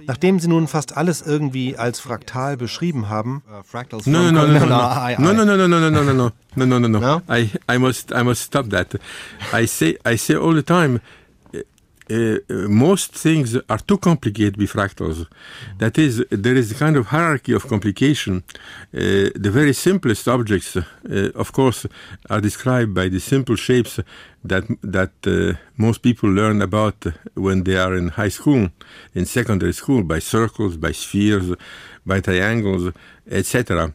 Nachdem 0.05 0.37
Sie 0.37 0.49
nun 0.49 0.67
fast 0.67 0.97
alles 0.97 1.21
irgendwie 1.21 1.77
als 1.77 2.01
fraktal 2.01 2.57
beschrieben 2.57 3.07
haben, 3.07 3.41
no, 4.05 4.29
no, 4.29 4.45
no, 4.45 4.65
no, 4.65 4.65
no, 5.17 5.33
no, 5.33 5.45
no, 5.45 5.55
no, 5.55 5.67
no, 5.67 5.79
no, 5.79 5.89
no, 5.89 6.03
no, 6.03 6.13
no, 6.13 6.31
no, 6.55 6.65
no, 6.65 6.79
no, 6.79 6.87
no, 6.89 6.99
no. 6.99 7.21
I, 7.29 7.49
I 7.69 7.77
must, 7.77 8.11
I 8.11 8.21
must 8.21 8.41
stop 8.41 8.65
that. 8.71 8.99
I 9.53 9.65
say, 9.65 9.97
I 10.03 10.17
say 10.17 10.35
all 10.35 10.53
the 10.53 10.61
time, 10.61 10.97
uh, 10.97 10.99
most 12.49 13.13
things 13.13 13.57
are 13.69 13.77
too 13.79 13.97
complicated 13.97 14.57
with 14.57 14.71
fractals. 14.71 15.25
That 15.77 15.97
is, 15.97 16.23
there 16.29 16.55
is 16.55 16.71
a 16.71 16.75
kind 16.75 16.95
of 16.97 17.07
hierarchy 17.07 17.53
of 17.53 17.67
complication. 17.67 18.43
Uh, 18.93 19.29
the 19.35 19.51
very 19.51 19.73
simplest 19.73 20.27
objects, 20.27 20.75
uh, 20.75 20.83
of 21.35 21.51
course, 21.51 21.85
are 22.29 22.41
described 22.41 22.93
by 22.93 23.09
the 23.09 23.19
simple 23.19 23.55
shapes 23.55 23.99
that 24.43 24.63
that 24.81 25.13
uh, 25.27 25.57
most 25.77 26.01
people 26.01 26.29
learn 26.29 26.61
about 26.61 27.05
when 27.35 27.63
they 27.63 27.77
are 27.77 27.95
in 27.95 28.09
high 28.09 28.29
school, 28.29 28.69
in 29.13 29.25
secondary 29.25 29.73
school, 29.73 30.03
by 30.03 30.19
circles, 30.19 30.77
by 30.77 30.91
spheres, 30.91 31.55
by 32.05 32.19
triangles, 32.19 32.91
etc. 33.29 33.93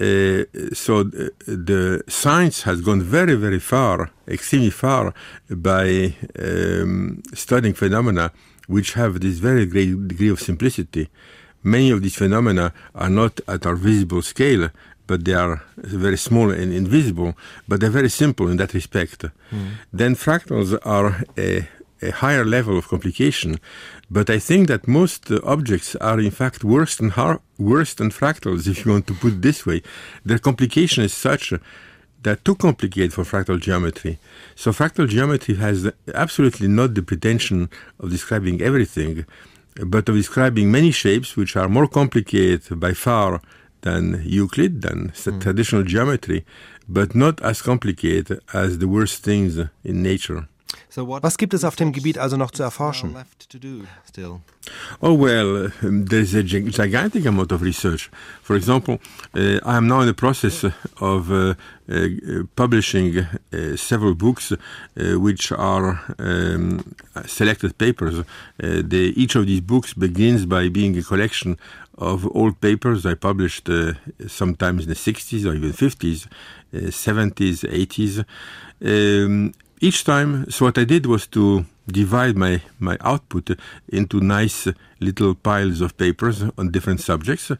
Uh, 0.00 0.44
so 0.72 1.02
the, 1.02 1.32
the, 1.46 2.02
science 2.08 2.62
has 2.62 2.80
gone 2.80 3.02
very, 3.02 3.34
very 3.34 3.58
far, 3.58 4.10
extremely 4.28 4.70
far, 4.70 5.12
by 5.50 6.14
um, 6.38 7.20
studying 7.34 7.74
phenomena 7.74 8.30
which 8.68 8.92
have 8.92 9.20
this 9.20 9.38
very 9.38 9.66
great 9.66 10.06
degree 10.06 10.28
of 10.28 10.38
simplicity. 10.40 11.08
Many 11.64 11.90
of 11.90 12.02
these 12.02 12.14
phenomena 12.14 12.72
are 12.94 13.10
not 13.10 13.40
at 13.48 13.66
our 13.66 13.74
visible 13.74 14.22
scale, 14.22 14.70
but 15.08 15.24
they 15.24 15.34
are 15.34 15.62
very 15.78 16.18
small 16.18 16.50
and 16.50 16.72
invisible, 16.72 17.34
but 17.66 17.80
they're 17.80 17.90
very 17.90 18.10
simple 18.10 18.48
in 18.48 18.58
that 18.58 18.74
respect. 18.74 19.24
Mm. 19.50 19.70
Then 19.92 20.14
fractals 20.14 20.78
are 20.84 21.24
a, 21.36 21.66
a 22.02 22.10
higher 22.10 22.44
level 22.44 22.78
of 22.78 22.88
complication 22.88 23.58
but 24.10 24.30
I 24.30 24.38
think 24.38 24.68
that 24.68 24.88
most 24.88 25.30
uh, 25.30 25.38
objects 25.44 25.94
are 25.96 26.18
in 26.18 26.30
fact 26.30 26.64
worse 26.64 26.96
than 26.96 27.12
worse 27.58 27.94
than 27.94 28.10
fractals, 28.10 28.66
if 28.66 28.84
you 28.84 28.92
want 28.92 29.06
to 29.08 29.14
put 29.14 29.34
it 29.34 29.42
this 29.42 29.66
way. 29.66 29.82
Their 30.24 30.38
complication 30.38 31.04
is 31.04 31.12
such 31.12 31.52
that 32.22 32.44
too 32.44 32.56
complicated 32.56 33.12
for 33.12 33.24
fractal 33.24 33.60
geometry. 33.60 34.18
So 34.56 34.72
fractal 34.72 35.08
geometry 35.08 35.56
has 35.56 35.90
absolutely 36.14 36.68
not 36.68 36.94
the 36.94 37.02
pretension 37.02 37.68
of 38.00 38.10
describing 38.10 38.60
everything, 38.62 39.26
but 39.86 40.08
of 40.08 40.16
describing 40.16 40.70
many 40.70 40.90
shapes 40.90 41.36
which 41.36 41.54
are 41.54 41.68
more 41.68 41.86
complicated 41.86 42.80
by 42.80 42.94
far 42.94 43.40
than 43.82 44.22
Euclid, 44.24 44.82
than 44.82 45.10
mm. 45.10 45.40
traditional 45.40 45.84
geometry, 45.84 46.44
but 46.88 47.14
not 47.14 47.40
as 47.42 47.62
complicated 47.62 48.40
as 48.52 48.78
the 48.78 48.88
worst 48.88 49.22
things 49.22 49.58
in 49.84 50.02
nature. 50.02 50.48
Was 50.96 51.38
gibt 51.38 51.54
es 51.54 51.64
auf 51.64 51.76
dem 51.76 51.92
Gebiet 51.92 52.18
also 52.18 52.36
noch 52.36 52.50
zu 52.50 52.62
erforschen? 52.62 53.14
Oh 55.00 55.14
well, 55.14 55.72
um, 55.82 56.04
there's 56.06 56.34
a 56.34 56.42
gigantic 56.42 57.26
amount 57.26 57.52
of 57.52 57.62
research. 57.62 58.10
For 58.42 58.56
example, 58.56 58.98
uh, 59.34 59.58
I 59.64 59.76
am 59.76 59.86
now 59.86 60.00
in 60.00 60.06
the 60.06 60.14
process 60.14 60.64
of 61.00 61.30
uh, 61.30 61.54
uh, 61.90 62.44
publishing 62.54 63.18
uh, 63.18 63.76
several 63.76 64.14
books 64.14 64.52
uh, 64.52 65.18
which 65.18 65.52
are 65.52 66.00
um, 66.18 66.94
selected 67.26 67.78
papers. 67.78 68.18
Uh, 68.18 68.24
the, 68.58 69.14
each 69.16 69.36
of 69.36 69.46
these 69.46 69.62
books 69.62 69.94
begins 69.94 70.44
by 70.44 70.68
being 70.68 70.98
a 70.98 71.02
collection 71.02 71.56
of 71.96 72.26
old 72.36 72.60
papers 72.60 73.06
I 73.06 73.14
published 73.14 73.68
sometimes 74.28 74.84
in 74.84 74.88
the 74.88 74.94
60s 74.94 75.44
or 75.44 75.54
even 75.54 75.72
50s, 75.72 76.28
70s, 76.72 77.64
80s. 77.64 78.24
Um, 78.80 79.52
each 79.80 80.04
time, 80.04 80.50
so 80.50 80.64
what 80.64 80.78
I 80.78 80.84
did 80.84 81.06
was 81.06 81.26
to 81.28 81.64
divide 81.86 82.36
my, 82.36 82.60
my 82.78 82.96
output 83.00 83.58
into 83.88 84.20
nice 84.20 84.68
little 85.00 85.34
piles 85.34 85.80
of 85.80 85.96
papers 85.96 86.42
on 86.56 86.70
different 86.70 87.00
subjects. 87.00 87.52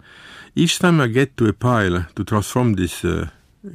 Each 0.54 0.78
time 0.78 1.00
I 1.00 1.06
get 1.06 1.36
to 1.36 1.46
a 1.46 1.52
pile 1.52 2.06
to 2.14 2.24
transform 2.24 2.74
this 2.74 3.04
uh, 3.04 3.28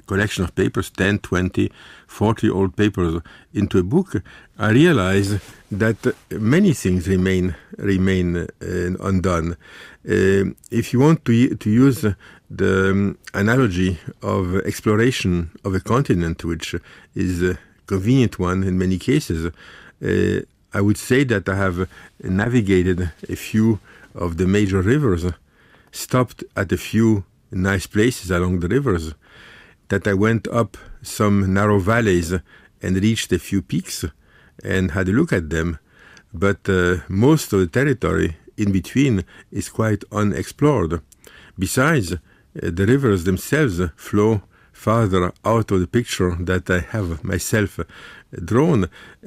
collection 0.08 0.44
of 0.44 0.56
papers, 0.56 0.90
10, 0.90 1.20
20, 1.20 1.72
40 2.08 2.50
old 2.50 2.76
papers, 2.76 3.22
into 3.54 3.78
a 3.80 3.84
book, 3.84 4.22
I 4.58 4.72
realize 4.72 5.40
that 5.72 6.16
many 6.32 6.74
things 6.74 7.08
remain 7.08 7.56
remain 7.78 8.38
uh, 8.38 8.48
undone. 9.00 9.58
Uh, 10.08 10.54
if 10.72 10.94
you 10.94 11.00
want 11.00 11.26
to 11.26 11.56
to 11.56 11.70
use 11.70 12.06
the 12.50 12.92
um, 12.92 13.18
analogy 13.34 13.98
of 14.22 14.58
exploration 14.66 15.50
of 15.66 15.74
a 15.74 15.80
continent, 15.80 16.44
which 16.44 16.76
is 17.16 17.42
uh, 17.42 17.56
convenient 17.88 18.40
one 18.40 18.64
in 18.64 18.78
many 18.78 18.98
cases. 18.98 19.52
Uh, 20.04 20.42
I 20.74 20.82
would 20.82 20.98
say 20.98 21.24
that 21.26 21.48
I 21.48 21.56
have 21.56 21.88
navigated 22.22 23.12
a 23.30 23.36
few 23.36 23.80
of 24.16 24.38
the 24.38 24.48
major 24.48 24.82
rivers, 24.82 25.26
stopped 25.92 26.44
at 26.56 26.72
a 26.72 26.78
few 26.78 27.26
nice 27.52 27.86
places 27.88 28.32
along 28.32 28.60
the 28.60 28.68
rivers, 28.68 29.14
that 29.90 30.08
I 30.08 30.14
went 30.14 30.48
up 30.48 30.78
some 31.02 31.54
narrow 31.54 31.80
valleys 31.80 32.34
and 32.82 32.98
reached 32.98 33.32
a 33.32 33.40
few 33.40 33.62
peaks 33.62 34.06
and 34.64 34.92
had 34.92 35.10
a 35.10 35.12
look 35.12 35.32
at 35.32 35.50
them. 35.50 35.80
But 36.34 36.68
uh, 36.68 36.98
most 37.08 37.54
of 37.54 37.60
the 37.60 37.68
territory 37.68 38.38
in 38.58 38.72
between 38.72 39.24
is 39.52 39.70
quite 39.70 40.04
unexplored. 40.12 41.02
Besides, 41.58 42.14
uh, 42.14 42.18
the 42.54 42.86
rivers 42.86 43.24
themselves 43.24 43.82
flow 43.96 44.42
farther 44.86 45.32
out 45.46 45.72
of 45.72 45.80
the 45.80 45.92
picture 46.00 46.32
that 46.50 46.66
I 46.78 46.80
have 46.96 47.10
myself 47.24 47.72
drawn, 48.52 48.82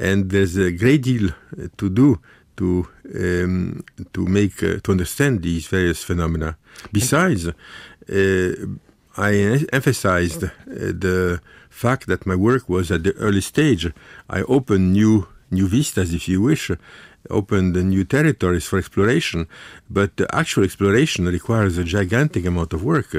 and 0.08 0.18
there's 0.32 0.56
a 0.56 0.70
great 0.82 1.02
deal 1.10 1.26
to 1.80 1.86
do 2.00 2.08
to 2.58 2.68
um, 3.22 3.84
to 4.14 4.20
make 4.38 4.56
uh, 4.62 4.78
to 4.84 4.88
understand 4.96 5.34
these 5.42 5.64
various 5.76 6.00
phenomena. 6.08 6.50
Besides, 6.92 7.42
uh, 7.48 7.52
I 9.30 9.32
emphasized 9.78 10.42
uh, 10.44 10.50
the 11.06 11.40
fact 11.84 12.06
that 12.10 12.26
my 12.30 12.36
work 12.48 12.64
was 12.68 12.90
at 12.90 13.02
the 13.06 13.14
early 13.26 13.44
stage. 13.52 13.84
I 14.38 14.40
opened 14.56 14.86
new 15.00 15.14
new 15.58 15.68
vistas, 15.76 16.10
if 16.18 16.24
you 16.28 16.38
wish, 16.50 16.64
opened 17.40 17.74
the 17.74 17.84
new 17.94 18.04
territories 18.16 18.66
for 18.70 18.78
exploration, 18.78 19.40
but 19.98 20.12
actual 20.42 20.64
exploration 20.64 21.22
requires 21.38 21.74
a 21.78 21.84
gigantic 21.84 22.44
amount 22.46 22.72
of 22.72 22.82
work. 22.82 23.10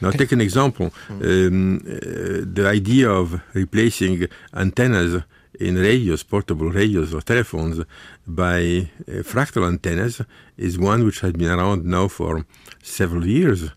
Now, 0.00 0.10
take 0.10 0.32
an 0.32 0.40
example. 0.40 0.92
Um, 1.08 1.76
uh, 1.76 2.44
the 2.58 2.66
idea 2.66 3.10
of 3.10 3.40
replacing 3.54 4.26
antennas 4.52 5.22
in 5.60 5.76
radios, 5.76 6.22
portable 6.22 6.70
radios 6.70 7.14
or 7.14 7.20
telephones, 7.20 7.84
by 8.26 8.88
uh, 9.08 9.22
fractal 9.22 9.66
antennas 9.66 10.20
is 10.56 10.78
one 10.78 11.04
which 11.04 11.20
has 11.20 11.32
been 11.32 11.50
around 11.50 11.84
now 11.84 12.08
for 12.08 12.44
several 12.82 13.26
years. 13.26 13.70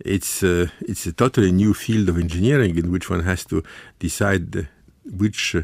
It's 0.00 0.42
uh, 0.42 0.66
it's 0.80 1.06
a 1.06 1.12
totally 1.12 1.52
new 1.52 1.74
field 1.74 2.08
of 2.08 2.18
engineering 2.18 2.76
in 2.76 2.90
which 2.90 3.10
one 3.10 3.22
has 3.24 3.44
to 3.46 3.62
decide 3.98 4.68
which 5.04 5.54
uh, 5.54 5.62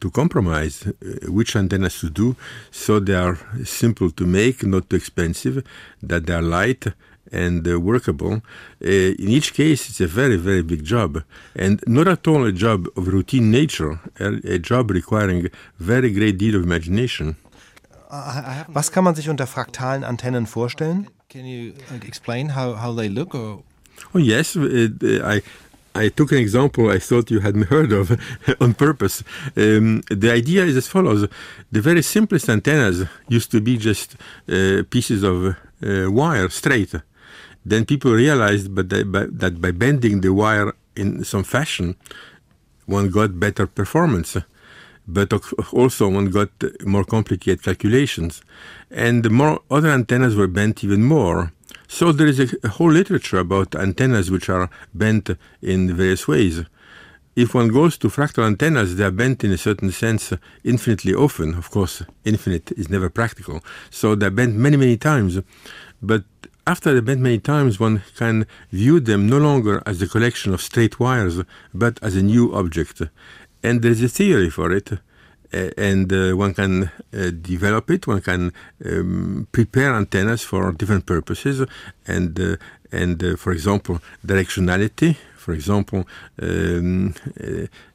to 0.00 0.10
compromise 0.10 0.86
uh, 0.86 1.30
which 1.30 1.56
antennas 1.56 2.00
to 2.00 2.10
do 2.10 2.36
so 2.70 3.00
they 3.00 3.14
are 3.14 3.38
simple 3.64 4.10
to 4.10 4.26
make, 4.26 4.62
not 4.64 4.88
too 4.88 4.96
expensive, 4.96 5.64
that 6.02 6.26
they 6.26 6.34
are 6.34 6.42
light, 6.42 6.86
and 7.32 7.66
uh, 7.66 7.78
workable. 7.80 8.42
Uh, 8.84 8.88
in 9.18 9.28
each 9.28 9.54
case, 9.54 9.88
it's 9.88 10.00
a 10.00 10.06
very, 10.06 10.36
very 10.36 10.62
big 10.62 10.84
job, 10.84 11.22
and 11.54 11.82
not 11.86 12.08
at 12.08 12.26
all 12.26 12.44
a 12.44 12.52
job 12.52 12.86
of 12.96 13.08
routine 13.08 13.50
nature, 13.50 13.98
a, 14.20 14.54
a 14.54 14.58
job 14.58 14.90
requiring 14.90 15.48
very 15.78 16.12
great 16.12 16.38
deal 16.38 16.54
of 16.56 16.62
imagination. 16.62 17.36
Was 18.72 18.90
kann 18.90 19.04
man 19.04 19.14
sich 19.14 19.28
unter 19.28 19.46
fraktalen 19.46 20.02
Antennen 20.02 20.46
vorstellen? 20.46 21.08
Can 21.28 21.44
you 21.44 21.74
explain 22.06 22.54
how, 22.54 22.74
how 22.74 22.94
they 22.94 23.08
look? 23.08 23.34
Or? 23.34 23.62
Oh 24.14 24.18
yes, 24.18 24.56
uh, 24.56 24.88
I 25.24 25.42
I 25.94 26.08
took 26.10 26.32
an 26.32 26.38
example 26.38 26.90
I 26.90 26.98
thought 27.00 27.30
you 27.30 27.40
hadn't 27.40 27.68
heard 27.74 27.92
of 27.92 28.18
on 28.60 28.74
purpose. 28.74 29.24
Um, 29.56 30.02
the 30.08 30.30
idea 30.32 30.64
is 30.64 30.76
as 30.76 30.88
follows: 30.88 31.28
the 31.72 31.80
very 31.80 32.02
simplest 32.02 32.48
antennas 32.48 33.04
used 33.28 33.50
to 33.50 33.60
be 33.60 33.76
just 33.76 34.16
uh, 34.48 34.84
pieces 34.88 35.22
of 35.22 35.46
uh, 35.46 36.10
wire 36.10 36.48
straight. 36.48 36.94
Then 37.68 37.84
people 37.84 38.12
realized, 38.12 38.74
but 38.74 38.88
that 38.88 39.56
by 39.60 39.72
bending 39.72 40.20
the 40.22 40.32
wire 40.32 40.74
in 40.96 41.24
some 41.24 41.44
fashion, 41.44 41.96
one 42.86 43.10
got 43.10 43.38
better 43.38 43.66
performance. 43.66 44.36
But 45.10 45.32
also 45.72 46.08
one 46.08 46.30
got 46.30 46.50
more 46.84 47.04
complicated 47.04 47.62
calculations, 47.62 48.42
and 48.90 49.22
the 49.22 49.30
more 49.30 49.60
other 49.70 49.90
antennas 49.90 50.34
were 50.36 50.46
bent 50.60 50.84
even 50.84 51.02
more. 51.04 51.52
So 51.86 52.12
there 52.12 52.26
is 52.26 52.38
a, 52.40 52.48
a 52.62 52.68
whole 52.68 52.92
literature 52.92 53.38
about 53.38 53.74
antennas 53.74 54.30
which 54.30 54.48
are 54.50 54.68
bent 54.92 55.30
in 55.62 55.96
various 55.96 56.28
ways. 56.28 56.64
If 57.36 57.54
one 57.54 57.68
goes 57.68 57.96
to 57.98 58.08
fractal 58.08 58.44
antennas, 58.46 58.96
they 58.96 59.04
are 59.04 59.10
bent 59.10 59.44
in 59.44 59.52
a 59.52 59.56
certain 59.56 59.92
sense 59.92 60.32
infinitely 60.64 61.14
often. 61.14 61.54
Of 61.54 61.70
course, 61.70 62.02
infinite 62.24 62.72
is 62.72 62.90
never 62.90 63.08
practical. 63.08 63.62
So 63.90 64.14
they're 64.14 64.30
bent 64.30 64.56
many, 64.56 64.76
many 64.76 64.96
times. 64.96 65.40
But 66.02 66.24
after 66.68 66.92
they're 66.92 67.08
bent 67.10 67.20
many 67.20 67.38
times, 67.38 67.80
one 67.80 68.02
can 68.16 68.46
view 68.70 69.00
them 69.00 69.26
no 69.26 69.38
longer 69.38 69.82
as 69.86 70.02
a 70.02 70.06
collection 70.06 70.52
of 70.52 70.60
straight 70.60 71.00
wires, 71.00 71.36
but 71.72 71.98
as 72.02 72.14
a 72.14 72.22
new 72.22 72.54
object. 72.54 73.00
And 73.62 73.80
there's 73.80 74.02
a 74.02 74.08
theory 74.08 74.50
for 74.50 74.70
it. 74.72 74.92
Uh, 74.92 75.70
and 75.78 76.12
uh, 76.12 76.36
one 76.36 76.52
can 76.52 76.74
uh, 76.84 77.30
develop 77.40 77.90
it. 77.90 78.06
One 78.06 78.20
can 78.20 78.52
um, 78.84 79.48
prepare 79.50 79.94
antennas 79.94 80.42
for 80.42 80.72
different 80.72 81.06
purposes, 81.06 81.64
and 82.06 82.58
and 82.92 83.38
for 83.38 83.52
example, 83.52 83.98
directionality. 84.26 85.16
For 85.36 85.54
example, 85.54 86.06
um, 86.42 87.14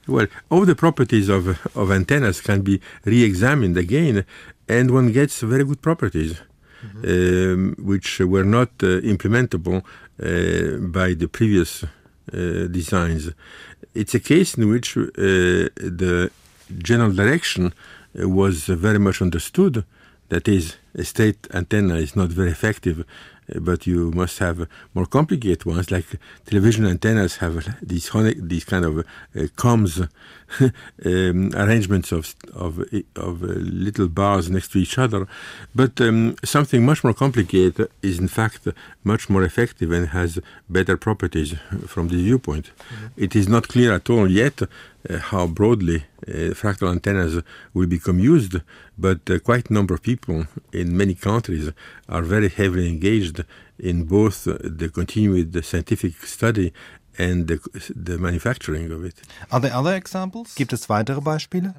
well, 0.08 0.26
all 0.50 0.66
the 0.66 0.76
properties 0.76 1.30
of 1.30 1.44
of 1.76 1.92
antennas 1.92 2.42
can 2.42 2.62
be 2.64 2.82
re-examined 3.06 3.78
again, 3.78 4.26
and 4.68 4.90
one 4.90 5.12
gets 5.12 5.42
very 5.42 5.64
good 5.64 5.84
properties. 5.84 6.42
Mm-hmm. 6.84 7.06
Um, 7.06 7.76
which 7.80 8.20
were 8.20 8.44
not 8.44 8.78
implementable 8.80 9.84
by 10.92 11.14
the 11.14 11.28
previous 11.28 11.86
designs. 12.30 13.32
It's 13.94 14.14
a 14.14 14.20
case 14.20 14.56
in 14.56 14.70
which 14.70 14.96
the 14.96 16.32
general 16.78 17.14
direction 17.14 17.74
uh, 18.20 18.28
was 18.30 18.66
very 18.66 19.00
much 19.00 19.22
understood. 19.22 19.86
That 20.30 20.48
is, 20.48 20.76
a 20.96 21.04
state 21.04 21.48
antenna 21.54 21.96
is 21.96 22.16
not 22.16 22.30
very 22.30 22.52
effective 22.52 23.06
but 23.60 23.86
you 23.86 24.12
must 24.12 24.40
have 24.40 24.68
more 24.94 25.06
complicated 25.06 25.66
ones, 25.66 25.92
like 25.92 26.06
television 26.46 26.86
antennas 26.86 27.38
have 27.38 27.76
these 27.82 28.10
these 28.38 28.64
kind 28.66 28.86
of 28.86 29.00
uh, 29.00 29.04
comms 29.58 30.08
um, 31.06 31.52
arrangements 31.56 32.12
of 32.12 32.36
of, 32.54 32.80
of 33.16 33.44
uh, 33.44 33.48
little 33.88 34.08
bars 34.08 34.50
next 34.50 34.72
to 34.72 34.80
each 34.80 34.98
other. 34.98 35.28
But 35.74 36.00
um, 36.02 36.36
something 36.44 36.86
much 36.86 37.04
more 37.04 37.14
complicated 37.14 37.90
is 38.02 38.20
in 38.20 38.28
fact 38.28 38.68
much 39.04 39.30
more 39.30 39.44
effective 39.44 39.92
and 39.92 40.08
has 40.10 40.40
better 40.70 40.98
properties 40.98 41.56
from 41.88 42.08
this 42.10 42.22
viewpoint. 42.22 42.72
Mm-hmm. 42.72 43.08
It 43.18 43.36
is 43.36 43.48
not 43.48 43.68
clear 43.68 43.94
at 43.94 44.10
all 44.10 44.30
yet 44.30 44.62
uh, 44.62 45.18
how 45.18 45.48
broadly 45.48 46.06
uh, 46.28 46.54
fractal 46.54 46.90
antennas 46.90 47.42
will 47.74 47.88
become 47.88 48.20
used, 48.20 48.62
but 48.98 49.30
uh, 49.30 49.40
quite 49.40 49.70
a 49.70 49.74
number 49.74 49.94
of 49.94 50.02
people 50.02 50.48
in 50.72 50.96
many 50.96 51.16
countries 51.16 51.72
are 52.08 52.22
very 52.22 52.50
heavily 52.50 52.88
engaged 52.88 53.44
in 53.80 54.06
both 54.06 54.46
the 54.46 54.90
continued 54.94 55.66
scientific 55.66 56.14
study 56.26 56.72
and 57.18 57.48
the, 57.48 57.60
the 57.96 58.18
manufacturing 58.18 58.92
of 58.92 59.04
it. 59.04 59.16
Are 59.52 59.60
there 59.60 59.74
other 59.74 59.96
examples? 59.96 60.56
Gibt 60.56 60.74
es 60.74 60.90
weitere 60.90 61.22
Beispiele? 61.22 61.74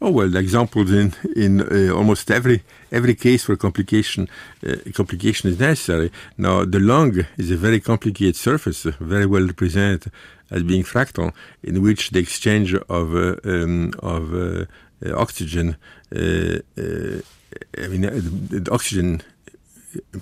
Oh 0.00 0.10
well, 0.10 0.36
examples 0.36 0.92
in 0.92 1.12
in 1.34 1.60
uh, 1.60 1.92
almost 1.92 2.30
every 2.30 2.62
every 2.92 3.16
case 3.16 3.48
where 3.48 3.56
complication 3.56 4.28
uh, 4.64 4.76
complication 4.94 5.50
is 5.50 5.58
necessary. 5.58 6.12
Now 6.36 6.64
the 6.64 6.78
lung 6.78 7.26
is 7.36 7.50
a 7.50 7.56
very 7.56 7.80
complicated 7.80 8.36
surface, 8.36 8.84
very 9.00 9.26
well 9.26 9.44
represented 9.44 10.12
as 10.50 10.62
being 10.62 10.84
fractal, 10.84 11.32
in 11.64 11.82
which 11.82 12.10
the 12.10 12.20
exchange 12.20 12.74
of 12.74 13.14
uh, 13.14 13.36
um, 13.44 13.92
of 13.98 14.32
uh, 14.32 14.66
oxygen, 15.16 15.76
uh, 16.14 16.58
uh, 16.78 17.20
I 17.76 17.88
mean, 17.88 18.02
the 18.02 18.68
oxygen 18.70 19.22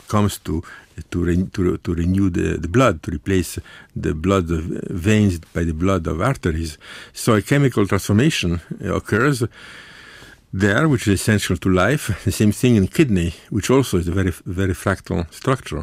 comes 0.09 0.39
to 0.39 0.63
to, 1.11 1.25
re, 1.25 1.45
to, 1.53 1.77
to 1.79 1.95
renew 1.95 2.31
the, 2.31 2.57
the 2.57 2.69
blood, 2.69 3.03
to 3.03 3.11
replace 3.11 3.59
the 3.95 4.15
blood 4.15 4.51
of 4.51 4.65
veins 4.91 5.39
by 5.39 5.63
the 5.65 5.75
blood 5.75 6.07
of 6.07 6.21
arteries. 6.21 6.79
So 7.13 7.35
a 7.35 7.43
chemical 7.43 7.87
transformation 7.87 8.61
occurs 8.81 9.45
there, 10.53 10.89
which 10.89 11.07
is 11.07 11.21
essential 11.21 11.57
to 11.57 11.69
life. 11.69 12.11
The 12.25 12.33
same 12.33 12.53
thing 12.53 12.77
in 12.77 12.87
kidney, 12.89 13.35
which 13.51 13.71
also 13.71 13.99
is 13.99 14.09
a 14.09 14.13
very, 14.13 14.33
very 14.45 14.75
fractal 14.75 15.33
structure. 15.33 15.81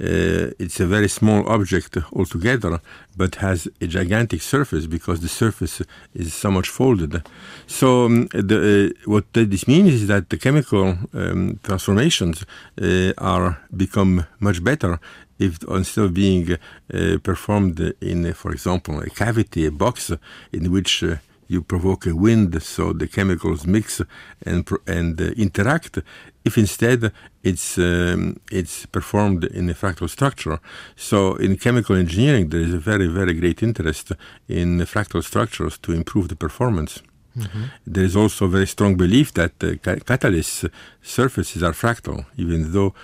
Uh, 0.00 0.52
it's 0.58 0.80
a 0.80 0.86
very 0.86 1.08
small 1.08 1.46
object 1.48 1.96
altogether, 2.12 2.80
but 3.16 3.36
has 3.36 3.68
a 3.80 3.86
gigantic 3.86 4.42
surface 4.42 4.86
because 4.86 5.20
the 5.20 5.28
surface 5.28 5.82
is 6.14 6.34
so 6.34 6.50
much 6.50 6.68
folded. 6.68 7.22
So 7.66 8.06
um, 8.06 8.26
the, 8.32 8.58
uh, 8.94 9.10
what 9.10 9.24
this 9.32 9.68
means 9.68 9.92
is 9.92 10.06
that 10.08 10.30
the 10.30 10.38
chemical 10.38 10.98
um, 11.14 11.60
transformations 11.62 12.44
uh, 12.80 13.12
are 13.18 13.58
become 13.76 14.26
much 14.40 14.62
better 14.62 14.98
if 15.38 15.62
instead 15.68 16.04
of 16.04 16.14
being 16.14 16.52
uh, 16.52 17.18
performed 17.22 17.78
in, 18.00 18.32
for 18.32 18.52
example, 18.52 19.00
a 19.00 19.10
cavity, 19.10 19.66
a 19.66 19.70
box 19.70 20.10
in 20.52 20.72
which 20.72 21.02
uh, 21.02 21.16
you 21.48 21.62
provoke 21.62 22.06
a 22.06 22.14
wind 22.14 22.62
so 22.62 22.92
the 22.92 23.06
chemicals 23.06 23.66
mix 23.66 24.02
and 24.44 24.68
and 24.86 25.20
uh, 25.20 25.24
interact 25.36 25.98
if 26.44 26.58
instead 26.58 27.12
it's 27.42 27.78
um, 27.78 28.38
it's 28.50 28.86
performed 28.86 29.44
in 29.44 29.70
a 29.70 29.74
fractal 29.74 30.08
structure 30.08 30.58
so 30.96 31.36
in 31.36 31.56
chemical 31.56 31.96
engineering 31.96 32.48
there 32.48 32.60
is 32.60 32.74
a 32.74 32.78
very 32.78 33.08
very 33.08 33.34
great 33.34 33.62
interest 33.62 34.12
in 34.48 34.78
fractal 34.80 35.22
structures 35.22 35.78
to 35.78 35.92
improve 35.92 36.28
the 36.28 36.36
performance 36.36 37.02
mm-hmm. 37.36 37.64
there 37.86 38.04
is 38.04 38.16
also 38.16 38.46
a 38.46 38.48
very 38.48 38.66
strong 38.66 38.96
belief 38.96 39.32
that 39.34 39.58
the 39.60 39.76
ca- 39.78 39.96
catalyst 39.96 40.66
surfaces 41.02 41.62
are 41.62 41.72
fractal 41.72 42.26
even 42.36 42.72
though 42.72 42.94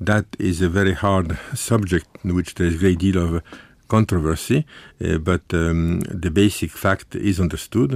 that 0.00 0.26
is 0.38 0.62
a 0.62 0.68
very 0.68 0.94
hard 0.94 1.36
subject 1.54 2.06
in 2.24 2.34
which 2.34 2.54
there 2.54 2.68
is 2.68 2.76
a 2.76 2.78
great 2.78 2.98
deal 2.98 3.18
of 3.18 3.42
controversy, 3.88 4.64
uh, 5.04 5.18
but 5.18 5.42
um, 5.52 6.00
the 6.00 6.30
basic 6.30 6.70
fact 6.70 7.14
is 7.14 7.40
understood. 7.40 7.94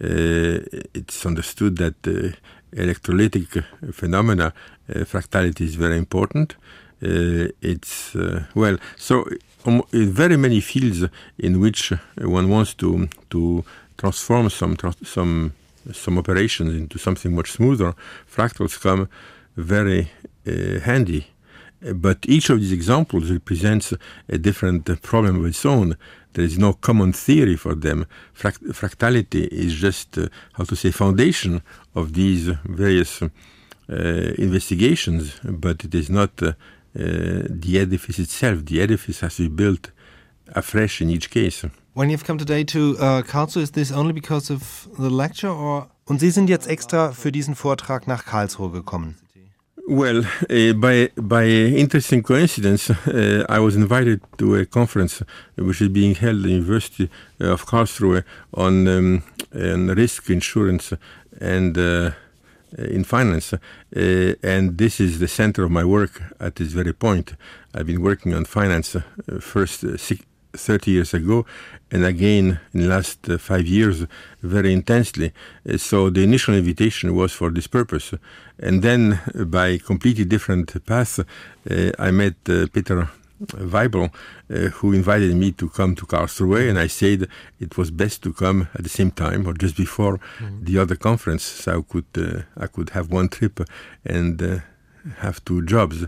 Uh, 0.00 0.60
it's 0.94 1.26
understood 1.26 1.76
that 1.76 1.94
uh, 2.06 2.30
electrolytic 2.72 3.64
phenomena, 3.92 4.52
fractality 5.04 5.62
is 5.62 5.74
very 5.74 5.96
important. 5.96 6.56
it's 7.00 8.14
well, 8.54 8.76
so 8.96 9.24
um, 9.64 9.82
in 9.92 10.12
very 10.12 10.36
many 10.36 10.60
fields 10.60 11.04
in 11.38 11.60
which 11.60 11.92
one 12.16 12.48
wants 12.48 12.74
to 12.74 13.08
to 13.30 13.64
transform 13.96 14.50
some 14.50 14.76
some 15.04 15.52
some 15.92 16.18
operations 16.18 16.74
into 16.74 16.98
something 16.98 17.34
much 17.34 17.52
smoother, 17.52 17.94
fractals 18.26 18.80
come 18.80 19.08
very 19.56 20.10
uh, 20.46 20.80
handy. 20.80 21.26
But 21.80 22.18
each 22.26 22.50
of 22.50 22.60
these 22.60 22.72
examples 22.72 23.30
represents 23.30 23.94
a 24.28 24.38
different 24.38 25.02
problem 25.02 25.36
of 25.40 25.46
its 25.46 25.64
own. 25.64 25.96
There 26.32 26.44
is 26.44 26.58
no 26.58 26.72
common 26.72 27.12
theory 27.12 27.56
for 27.56 27.74
them. 27.74 28.06
Fract 28.34 28.58
fractality 28.72 29.46
is 29.48 29.74
just, 29.74 30.18
uh, 30.18 30.28
how 30.54 30.64
to 30.64 30.76
say, 30.76 30.90
foundation 30.90 31.62
of 31.94 32.12
these 32.14 32.50
various 32.64 33.22
uh, 33.22 33.28
investigations, 34.36 35.40
but 35.44 35.84
it 35.84 35.94
is 35.94 36.10
not 36.10 36.42
uh, 36.42 36.52
the 36.94 37.78
edifice 37.78 38.18
itself. 38.18 38.64
The 38.64 38.80
edifice 38.82 39.20
has 39.20 39.36
to 39.36 39.48
be 39.48 39.54
built 39.54 39.90
afresh 40.54 41.00
in 41.00 41.10
each 41.10 41.30
case. 41.30 41.64
When 41.94 42.10
you've 42.10 42.24
come 42.24 42.38
today 42.38 42.64
to 42.64 42.96
uh, 42.98 43.22
Karlsruhe, 43.22 43.62
is 43.62 43.72
this 43.72 43.90
only 43.90 44.12
because 44.12 44.50
of 44.50 44.88
the 44.98 45.10
lecture 45.10 45.50
or? 45.50 45.88
Und 46.04 46.20
Sie 46.20 46.30
sind 46.30 46.48
jetzt 46.48 46.66
extra 46.66 47.12
für 47.12 47.30
diesen 47.32 47.54
Vortrag 47.54 48.06
nach 48.06 48.24
Karlsruhe 48.24 48.70
gekommen. 48.70 49.16
Well, 49.90 50.22
uh, 50.50 50.74
by 50.74 51.08
by 51.16 51.46
interesting 51.46 52.22
coincidence, 52.22 52.90
uh, 52.90 53.46
I 53.48 53.58
was 53.58 53.74
invited 53.74 54.20
to 54.36 54.56
a 54.56 54.66
conference 54.66 55.22
which 55.56 55.80
is 55.80 55.88
being 55.88 56.14
held 56.14 56.36
at 56.36 56.42
the 56.42 56.50
University 56.50 57.08
of 57.40 57.64
Karlsruhe 57.64 58.22
on, 58.52 58.86
um, 58.86 59.22
on 59.54 59.86
risk 59.86 60.28
insurance 60.28 60.92
and 61.40 61.78
uh, 61.78 62.10
in 62.76 63.02
finance, 63.02 63.54
uh, 63.54 63.58
and 64.42 64.76
this 64.76 65.00
is 65.00 65.20
the 65.20 65.28
center 65.28 65.64
of 65.64 65.70
my 65.70 65.84
work 65.84 66.20
at 66.38 66.56
this 66.56 66.72
very 66.72 66.92
point. 66.92 67.32
I've 67.74 67.86
been 67.86 68.02
working 68.02 68.34
on 68.34 68.44
finance 68.44 68.94
uh, 68.94 69.02
first 69.40 69.84
uh, 69.84 69.96
30 70.52 70.90
years 70.90 71.14
ago, 71.14 71.46
and 71.90 72.04
again 72.04 72.60
in 72.72 72.80
the 72.80 72.88
last 72.88 73.28
uh, 73.28 73.38
five 73.38 73.66
years 73.66 74.06
very 74.42 74.72
intensely. 74.72 75.32
Uh, 75.68 75.76
so 75.76 76.10
the 76.10 76.22
initial 76.22 76.54
invitation 76.54 77.14
was 77.14 77.32
for 77.32 77.50
this 77.50 77.66
purpose. 77.66 78.14
And 78.58 78.82
then 78.82 79.20
uh, 79.34 79.44
by 79.44 79.78
completely 79.78 80.24
different 80.24 80.84
paths, 80.86 81.18
uh, 81.18 81.24
I 81.98 82.10
met 82.10 82.34
uh, 82.48 82.66
Peter 82.72 83.08
Weibel, 83.40 84.10
uh, 84.50 84.54
who 84.78 84.92
invited 84.92 85.34
me 85.36 85.52
to 85.52 85.68
come 85.68 85.94
to 85.94 86.06
Karlsruhe, 86.06 86.68
and 86.68 86.78
I 86.78 86.88
said 86.88 87.28
it 87.60 87.76
was 87.78 87.92
best 87.92 88.22
to 88.24 88.32
come 88.32 88.68
at 88.74 88.82
the 88.82 88.88
same 88.88 89.12
time 89.12 89.46
or 89.46 89.52
just 89.52 89.76
before 89.76 90.18
mm. 90.38 90.64
the 90.64 90.78
other 90.78 90.96
conference, 90.96 91.44
so 91.44 91.78
I 91.78 91.92
could 91.92 92.44
I 92.56 92.66
could 92.66 92.90
have 92.90 93.12
one 93.12 93.28
trip 93.28 93.60
and 94.04 94.62
have 95.18 95.44
two 95.44 95.64
jobs. 95.64 96.06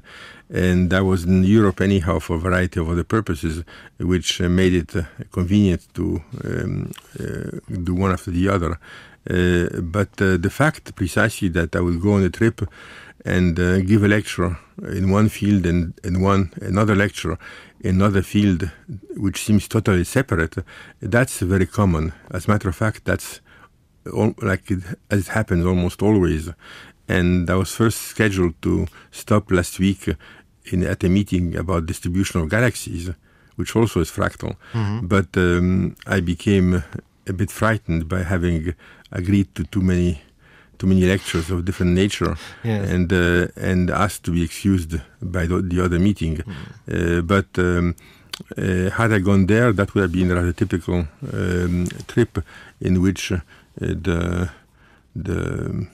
And 0.49 0.93
I 0.93 1.01
was 1.01 1.25
in 1.25 1.45
Europe 1.45 1.81
anyhow 1.81 2.19
for 2.19 2.37
a 2.37 2.39
variety 2.39 2.81
of 2.81 2.89
other 2.89 3.05
purposes, 3.05 3.65
which 3.99 4.41
uh, 4.41 4.49
made 4.49 4.75
it 4.75 4.97
uh, 4.97 5.03
convenient 5.31 5.87
to 5.95 6.23
um, 6.45 6.93
uh, 7.19 7.59
do 7.83 7.95
one 7.95 8.13
after 8.13 8.31
the 8.31 8.49
other. 8.49 8.79
But 9.25 10.17
the 10.17 10.51
fact 10.51 10.97
precisely 10.97 11.49
that 11.51 11.77
I 11.77 11.81
would 11.81 12.01
go 12.01 12.15
on 12.15 12.25
a 12.25 12.31
trip 12.31 12.63
and 13.25 13.59
uh, 13.59 13.81
give 13.81 14.03
a 14.03 14.09
lecture 14.09 14.59
in 14.89 15.11
one 15.11 15.29
field 15.29 15.67
and, 15.67 15.93
and 16.03 16.23
one 16.23 16.53
another 16.63 16.97
lecture 16.97 17.39
in 17.81 17.97
another 17.97 18.23
field 18.23 18.71
which 19.17 19.45
seems 19.45 19.69
totally 19.69 20.05
separate, 20.05 20.57
that's 21.01 21.41
very 21.41 21.67
common. 21.67 22.13
As 22.31 22.47
a 22.47 22.51
matter 22.51 22.69
of 22.69 22.77
fact, 22.77 23.05
that's 23.05 23.41
all, 24.13 24.35
like 24.41 24.71
it, 24.71 24.83
as 25.11 25.21
it 25.27 25.29
happens 25.29 25.67
almost 25.67 26.03
always 26.03 26.51
and 27.11 27.51
I 27.51 27.57
was 27.57 27.70
first 27.75 27.99
scheduled 28.12 28.55
to 28.62 28.87
stop 29.11 29.51
last 29.51 29.79
week 29.79 30.03
in, 30.73 30.85
at 30.85 31.03
a 31.05 31.09
meeting 31.09 31.57
about 31.57 31.87
distribution 31.87 32.40
of 32.40 32.49
galaxies, 32.49 33.11
which 33.57 33.75
also 33.75 34.01
is 34.01 34.11
fractal. 34.11 34.53
Mm-hmm. 34.73 35.07
But 35.07 35.29
um, 35.37 35.96
I 36.07 36.20
became 36.20 36.85
a 37.27 37.33
bit 37.33 37.51
frightened 37.51 38.09
by 38.09 38.23
having 38.23 38.75
agreed 39.11 39.49
to 39.57 39.64
too 39.64 39.83
many 39.83 40.23
too 40.79 40.87
many 40.87 41.05
lectures 41.05 41.51
of 41.51 41.66
different 41.66 41.92
nature, 41.92 42.37
yes. 42.64 42.88
and 42.88 43.12
uh, 43.12 43.49
and 43.57 43.90
asked 43.90 44.23
to 44.25 44.31
be 44.31 44.42
excused 44.42 44.92
by 45.20 45.44
the, 45.46 45.61
the 45.61 45.79
other 45.85 45.99
meeting. 45.99 46.37
Mm-hmm. 46.37 47.18
Uh, 47.18 47.20
but 47.35 47.49
um, 47.59 47.94
uh, 48.57 48.88
had 48.99 49.12
I 49.12 49.18
gone 49.18 49.44
there, 49.46 49.73
that 49.73 49.92
would 49.92 50.03
have 50.03 50.12
been 50.12 50.31
a 50.31 50.37
rather 50.37 50.55
typical 50.55 51.07
um, 51.33 51.87
trip 52.07 52.38
in 52.81 53.03
which 53.03 53.33
uh, 53.33 53.40
the 53.79 54.49
the 55.14 55.87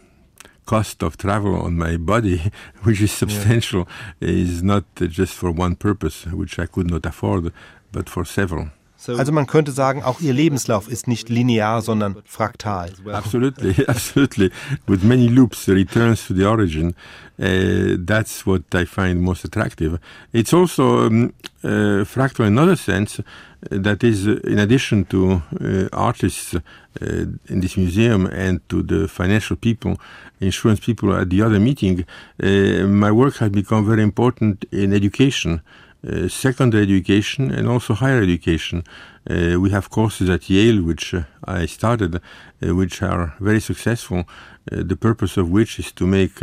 cost 0.66 1.02
of 1.02 1.16
travel 1.16 1.55
on 1.55 1.79
my 1.79 1.96
body, 1.96 2.52
which 2.83 3.00
is 3.00 3.12
substantial, 3.12 3.88
yeah. 4.20 4.29
is 4.29 4.62
not 4.62 4.85
just 4.96 5.33
for 5.33 5.50
one 5.50 5.76
purpose, 5.76 6.26
which 6.26 6.59
I 6.59 6.66
could 6.66 6.90
not 6.90 7.07
afford, 7.07 7.52
but 7.92 8.11
for 8.11 8.24
several. 8.24 8.70
Also 9.09 9.31
man 9.31 9.46
könnte 9.46 9.72
sagen, 9.72 10.02
auch 10.02 10.20
ihr 10.20 10.33
Lebenslauf 10.33 10.88
ist 10.88 11.07
nicht 11.07 11.29
linear, 11.29 11.81
sondern 11.81 12.16
fraktal. 12.24 12.90
Absolutely, 13.12 13.74
absolutely. 13.88 14.50
With 14.87 15.05
many 15.05 15.29
loops, 15.29 15.68
returns 15.68 16.26
to 16.26 16.35
the 16.35 16.46
origin. 16.46 16.94
Uh, 17.38 17.96
that's 17.98 18.46
what 18.46 18.62
I 18.74 18.87
find 18.87 19.20
most 19.20 19.44
attractive. 19.44 19.98
It's 20.33 20.55
also 20.55 21.07
um, 21.07 21.35
uh, 21.62 22.05
fractal 22.05 22.46
in 22.46 22.59
another 22.59 22.76
sense, 22.76 23.22
that 23.70 24.02
is, 24.05 24.26
uh, 24.26 24.38
in 24.44 24.59
addition 24.59 25.05
to 25.07 25.42
uh, 25.61 25.88
artists 25.92 26.55
uh, 26.55 26.61
in 27.00 27.61
this 27.61 27.76
museum 27.76 28.26
and 28.26 28.66
to 28.68 28.83
the 28.83 29.09
financial 29.09 29.57
people, 29.57 29.98
insurance 30.40 30.81
people 30.81 31.14
at 31.14 31.31
the 31.31 31.42
other 31.42 31.61
meeting, 31.61 32.05
my 32.38 33.11
work 33.11 33.37
has 33.37 33.50
become 33.50 33.87
very 33.87 34.02
important 34.02 34.64
in 34.72 34.92
education. 34.92 35.62
Uh, 36.07 36.29
secondary 36.29 36.85
education 36.85 37.50
and 37.50 37.66
also 37.66 37.92
higher 37.92 38.22
education. 38.22 38.85
Uh, 39.29 39.59
we 39.59 39.70
have 39.70 39.90
courses 39.90 40.29
at 40.31 40.48
Yale, 40.48 40.81
which 40.81 41.12
uh, 41.14 41.22
I 41.44 41.66
started, 41.66 42.20
which 42.61 43.02
are 43.02 43.35
very 43.40 43.61
successful. 43.61 44.24
the 44.70 44.96
purpose 44.96 45.37
of 45.37 45.48
which 45.48 45.79
is 45.79 45.92
to 45.92 46.07
make 46.07 46.40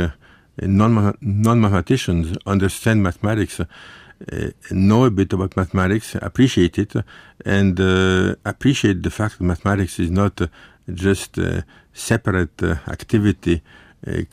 non 0.57 0.93
mathematicians 1.53 2.37
understand 2.45 3.03
mathematics. 3.03 3.61
Uh, 4.31 4.51
know 4.71 5.03
a 5.03 5.11
bit 5.11 5.33
about 5.33 5.57
mathematics, 5.57 6.15
appreciate 6.21 6.79
it, 6.79 6.93
and 7.45 7.77
uh, 7.79 8.35
appreciate 8.45 9.03
the 9.03 9.09
fact 9.09 9.37
that 9.37 9.43
mathematics 9.43 9.99
is 9.99 10.09
not 10.09 10.41
uh, 10.41 10.47
just 10.93 11.37
a 11.37 11.65
separate 11.93 12.63
activity 12.87 13.61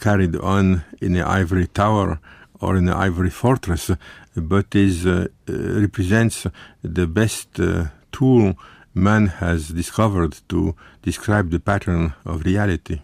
carried 0.00 0.37
on 0.37 0.83
in 1.00 1.16
an 1.16 1.22
ivory 1.22 1.66
tower 1.66 2.20
or 2.61 2.76
in 2.76 2.88
an 2.88 2.94
ivory 2.94 3.31
fortress, 3.31 3.90
but 4.37 4.74
is 4.74 5.07
represents 5.46 6.46
the 6.83 7.07
best 7.07 7.61
tool 8.11 8.55
man 8.94 9.26
has 9.26 9.68
discovered 9.68 10.38
to 10.48 10.74
describe 11.03 11.50
the 11.50 11.61
pattern 11.61 12.14
of 12.24 12.44
reality. 12.44 13.00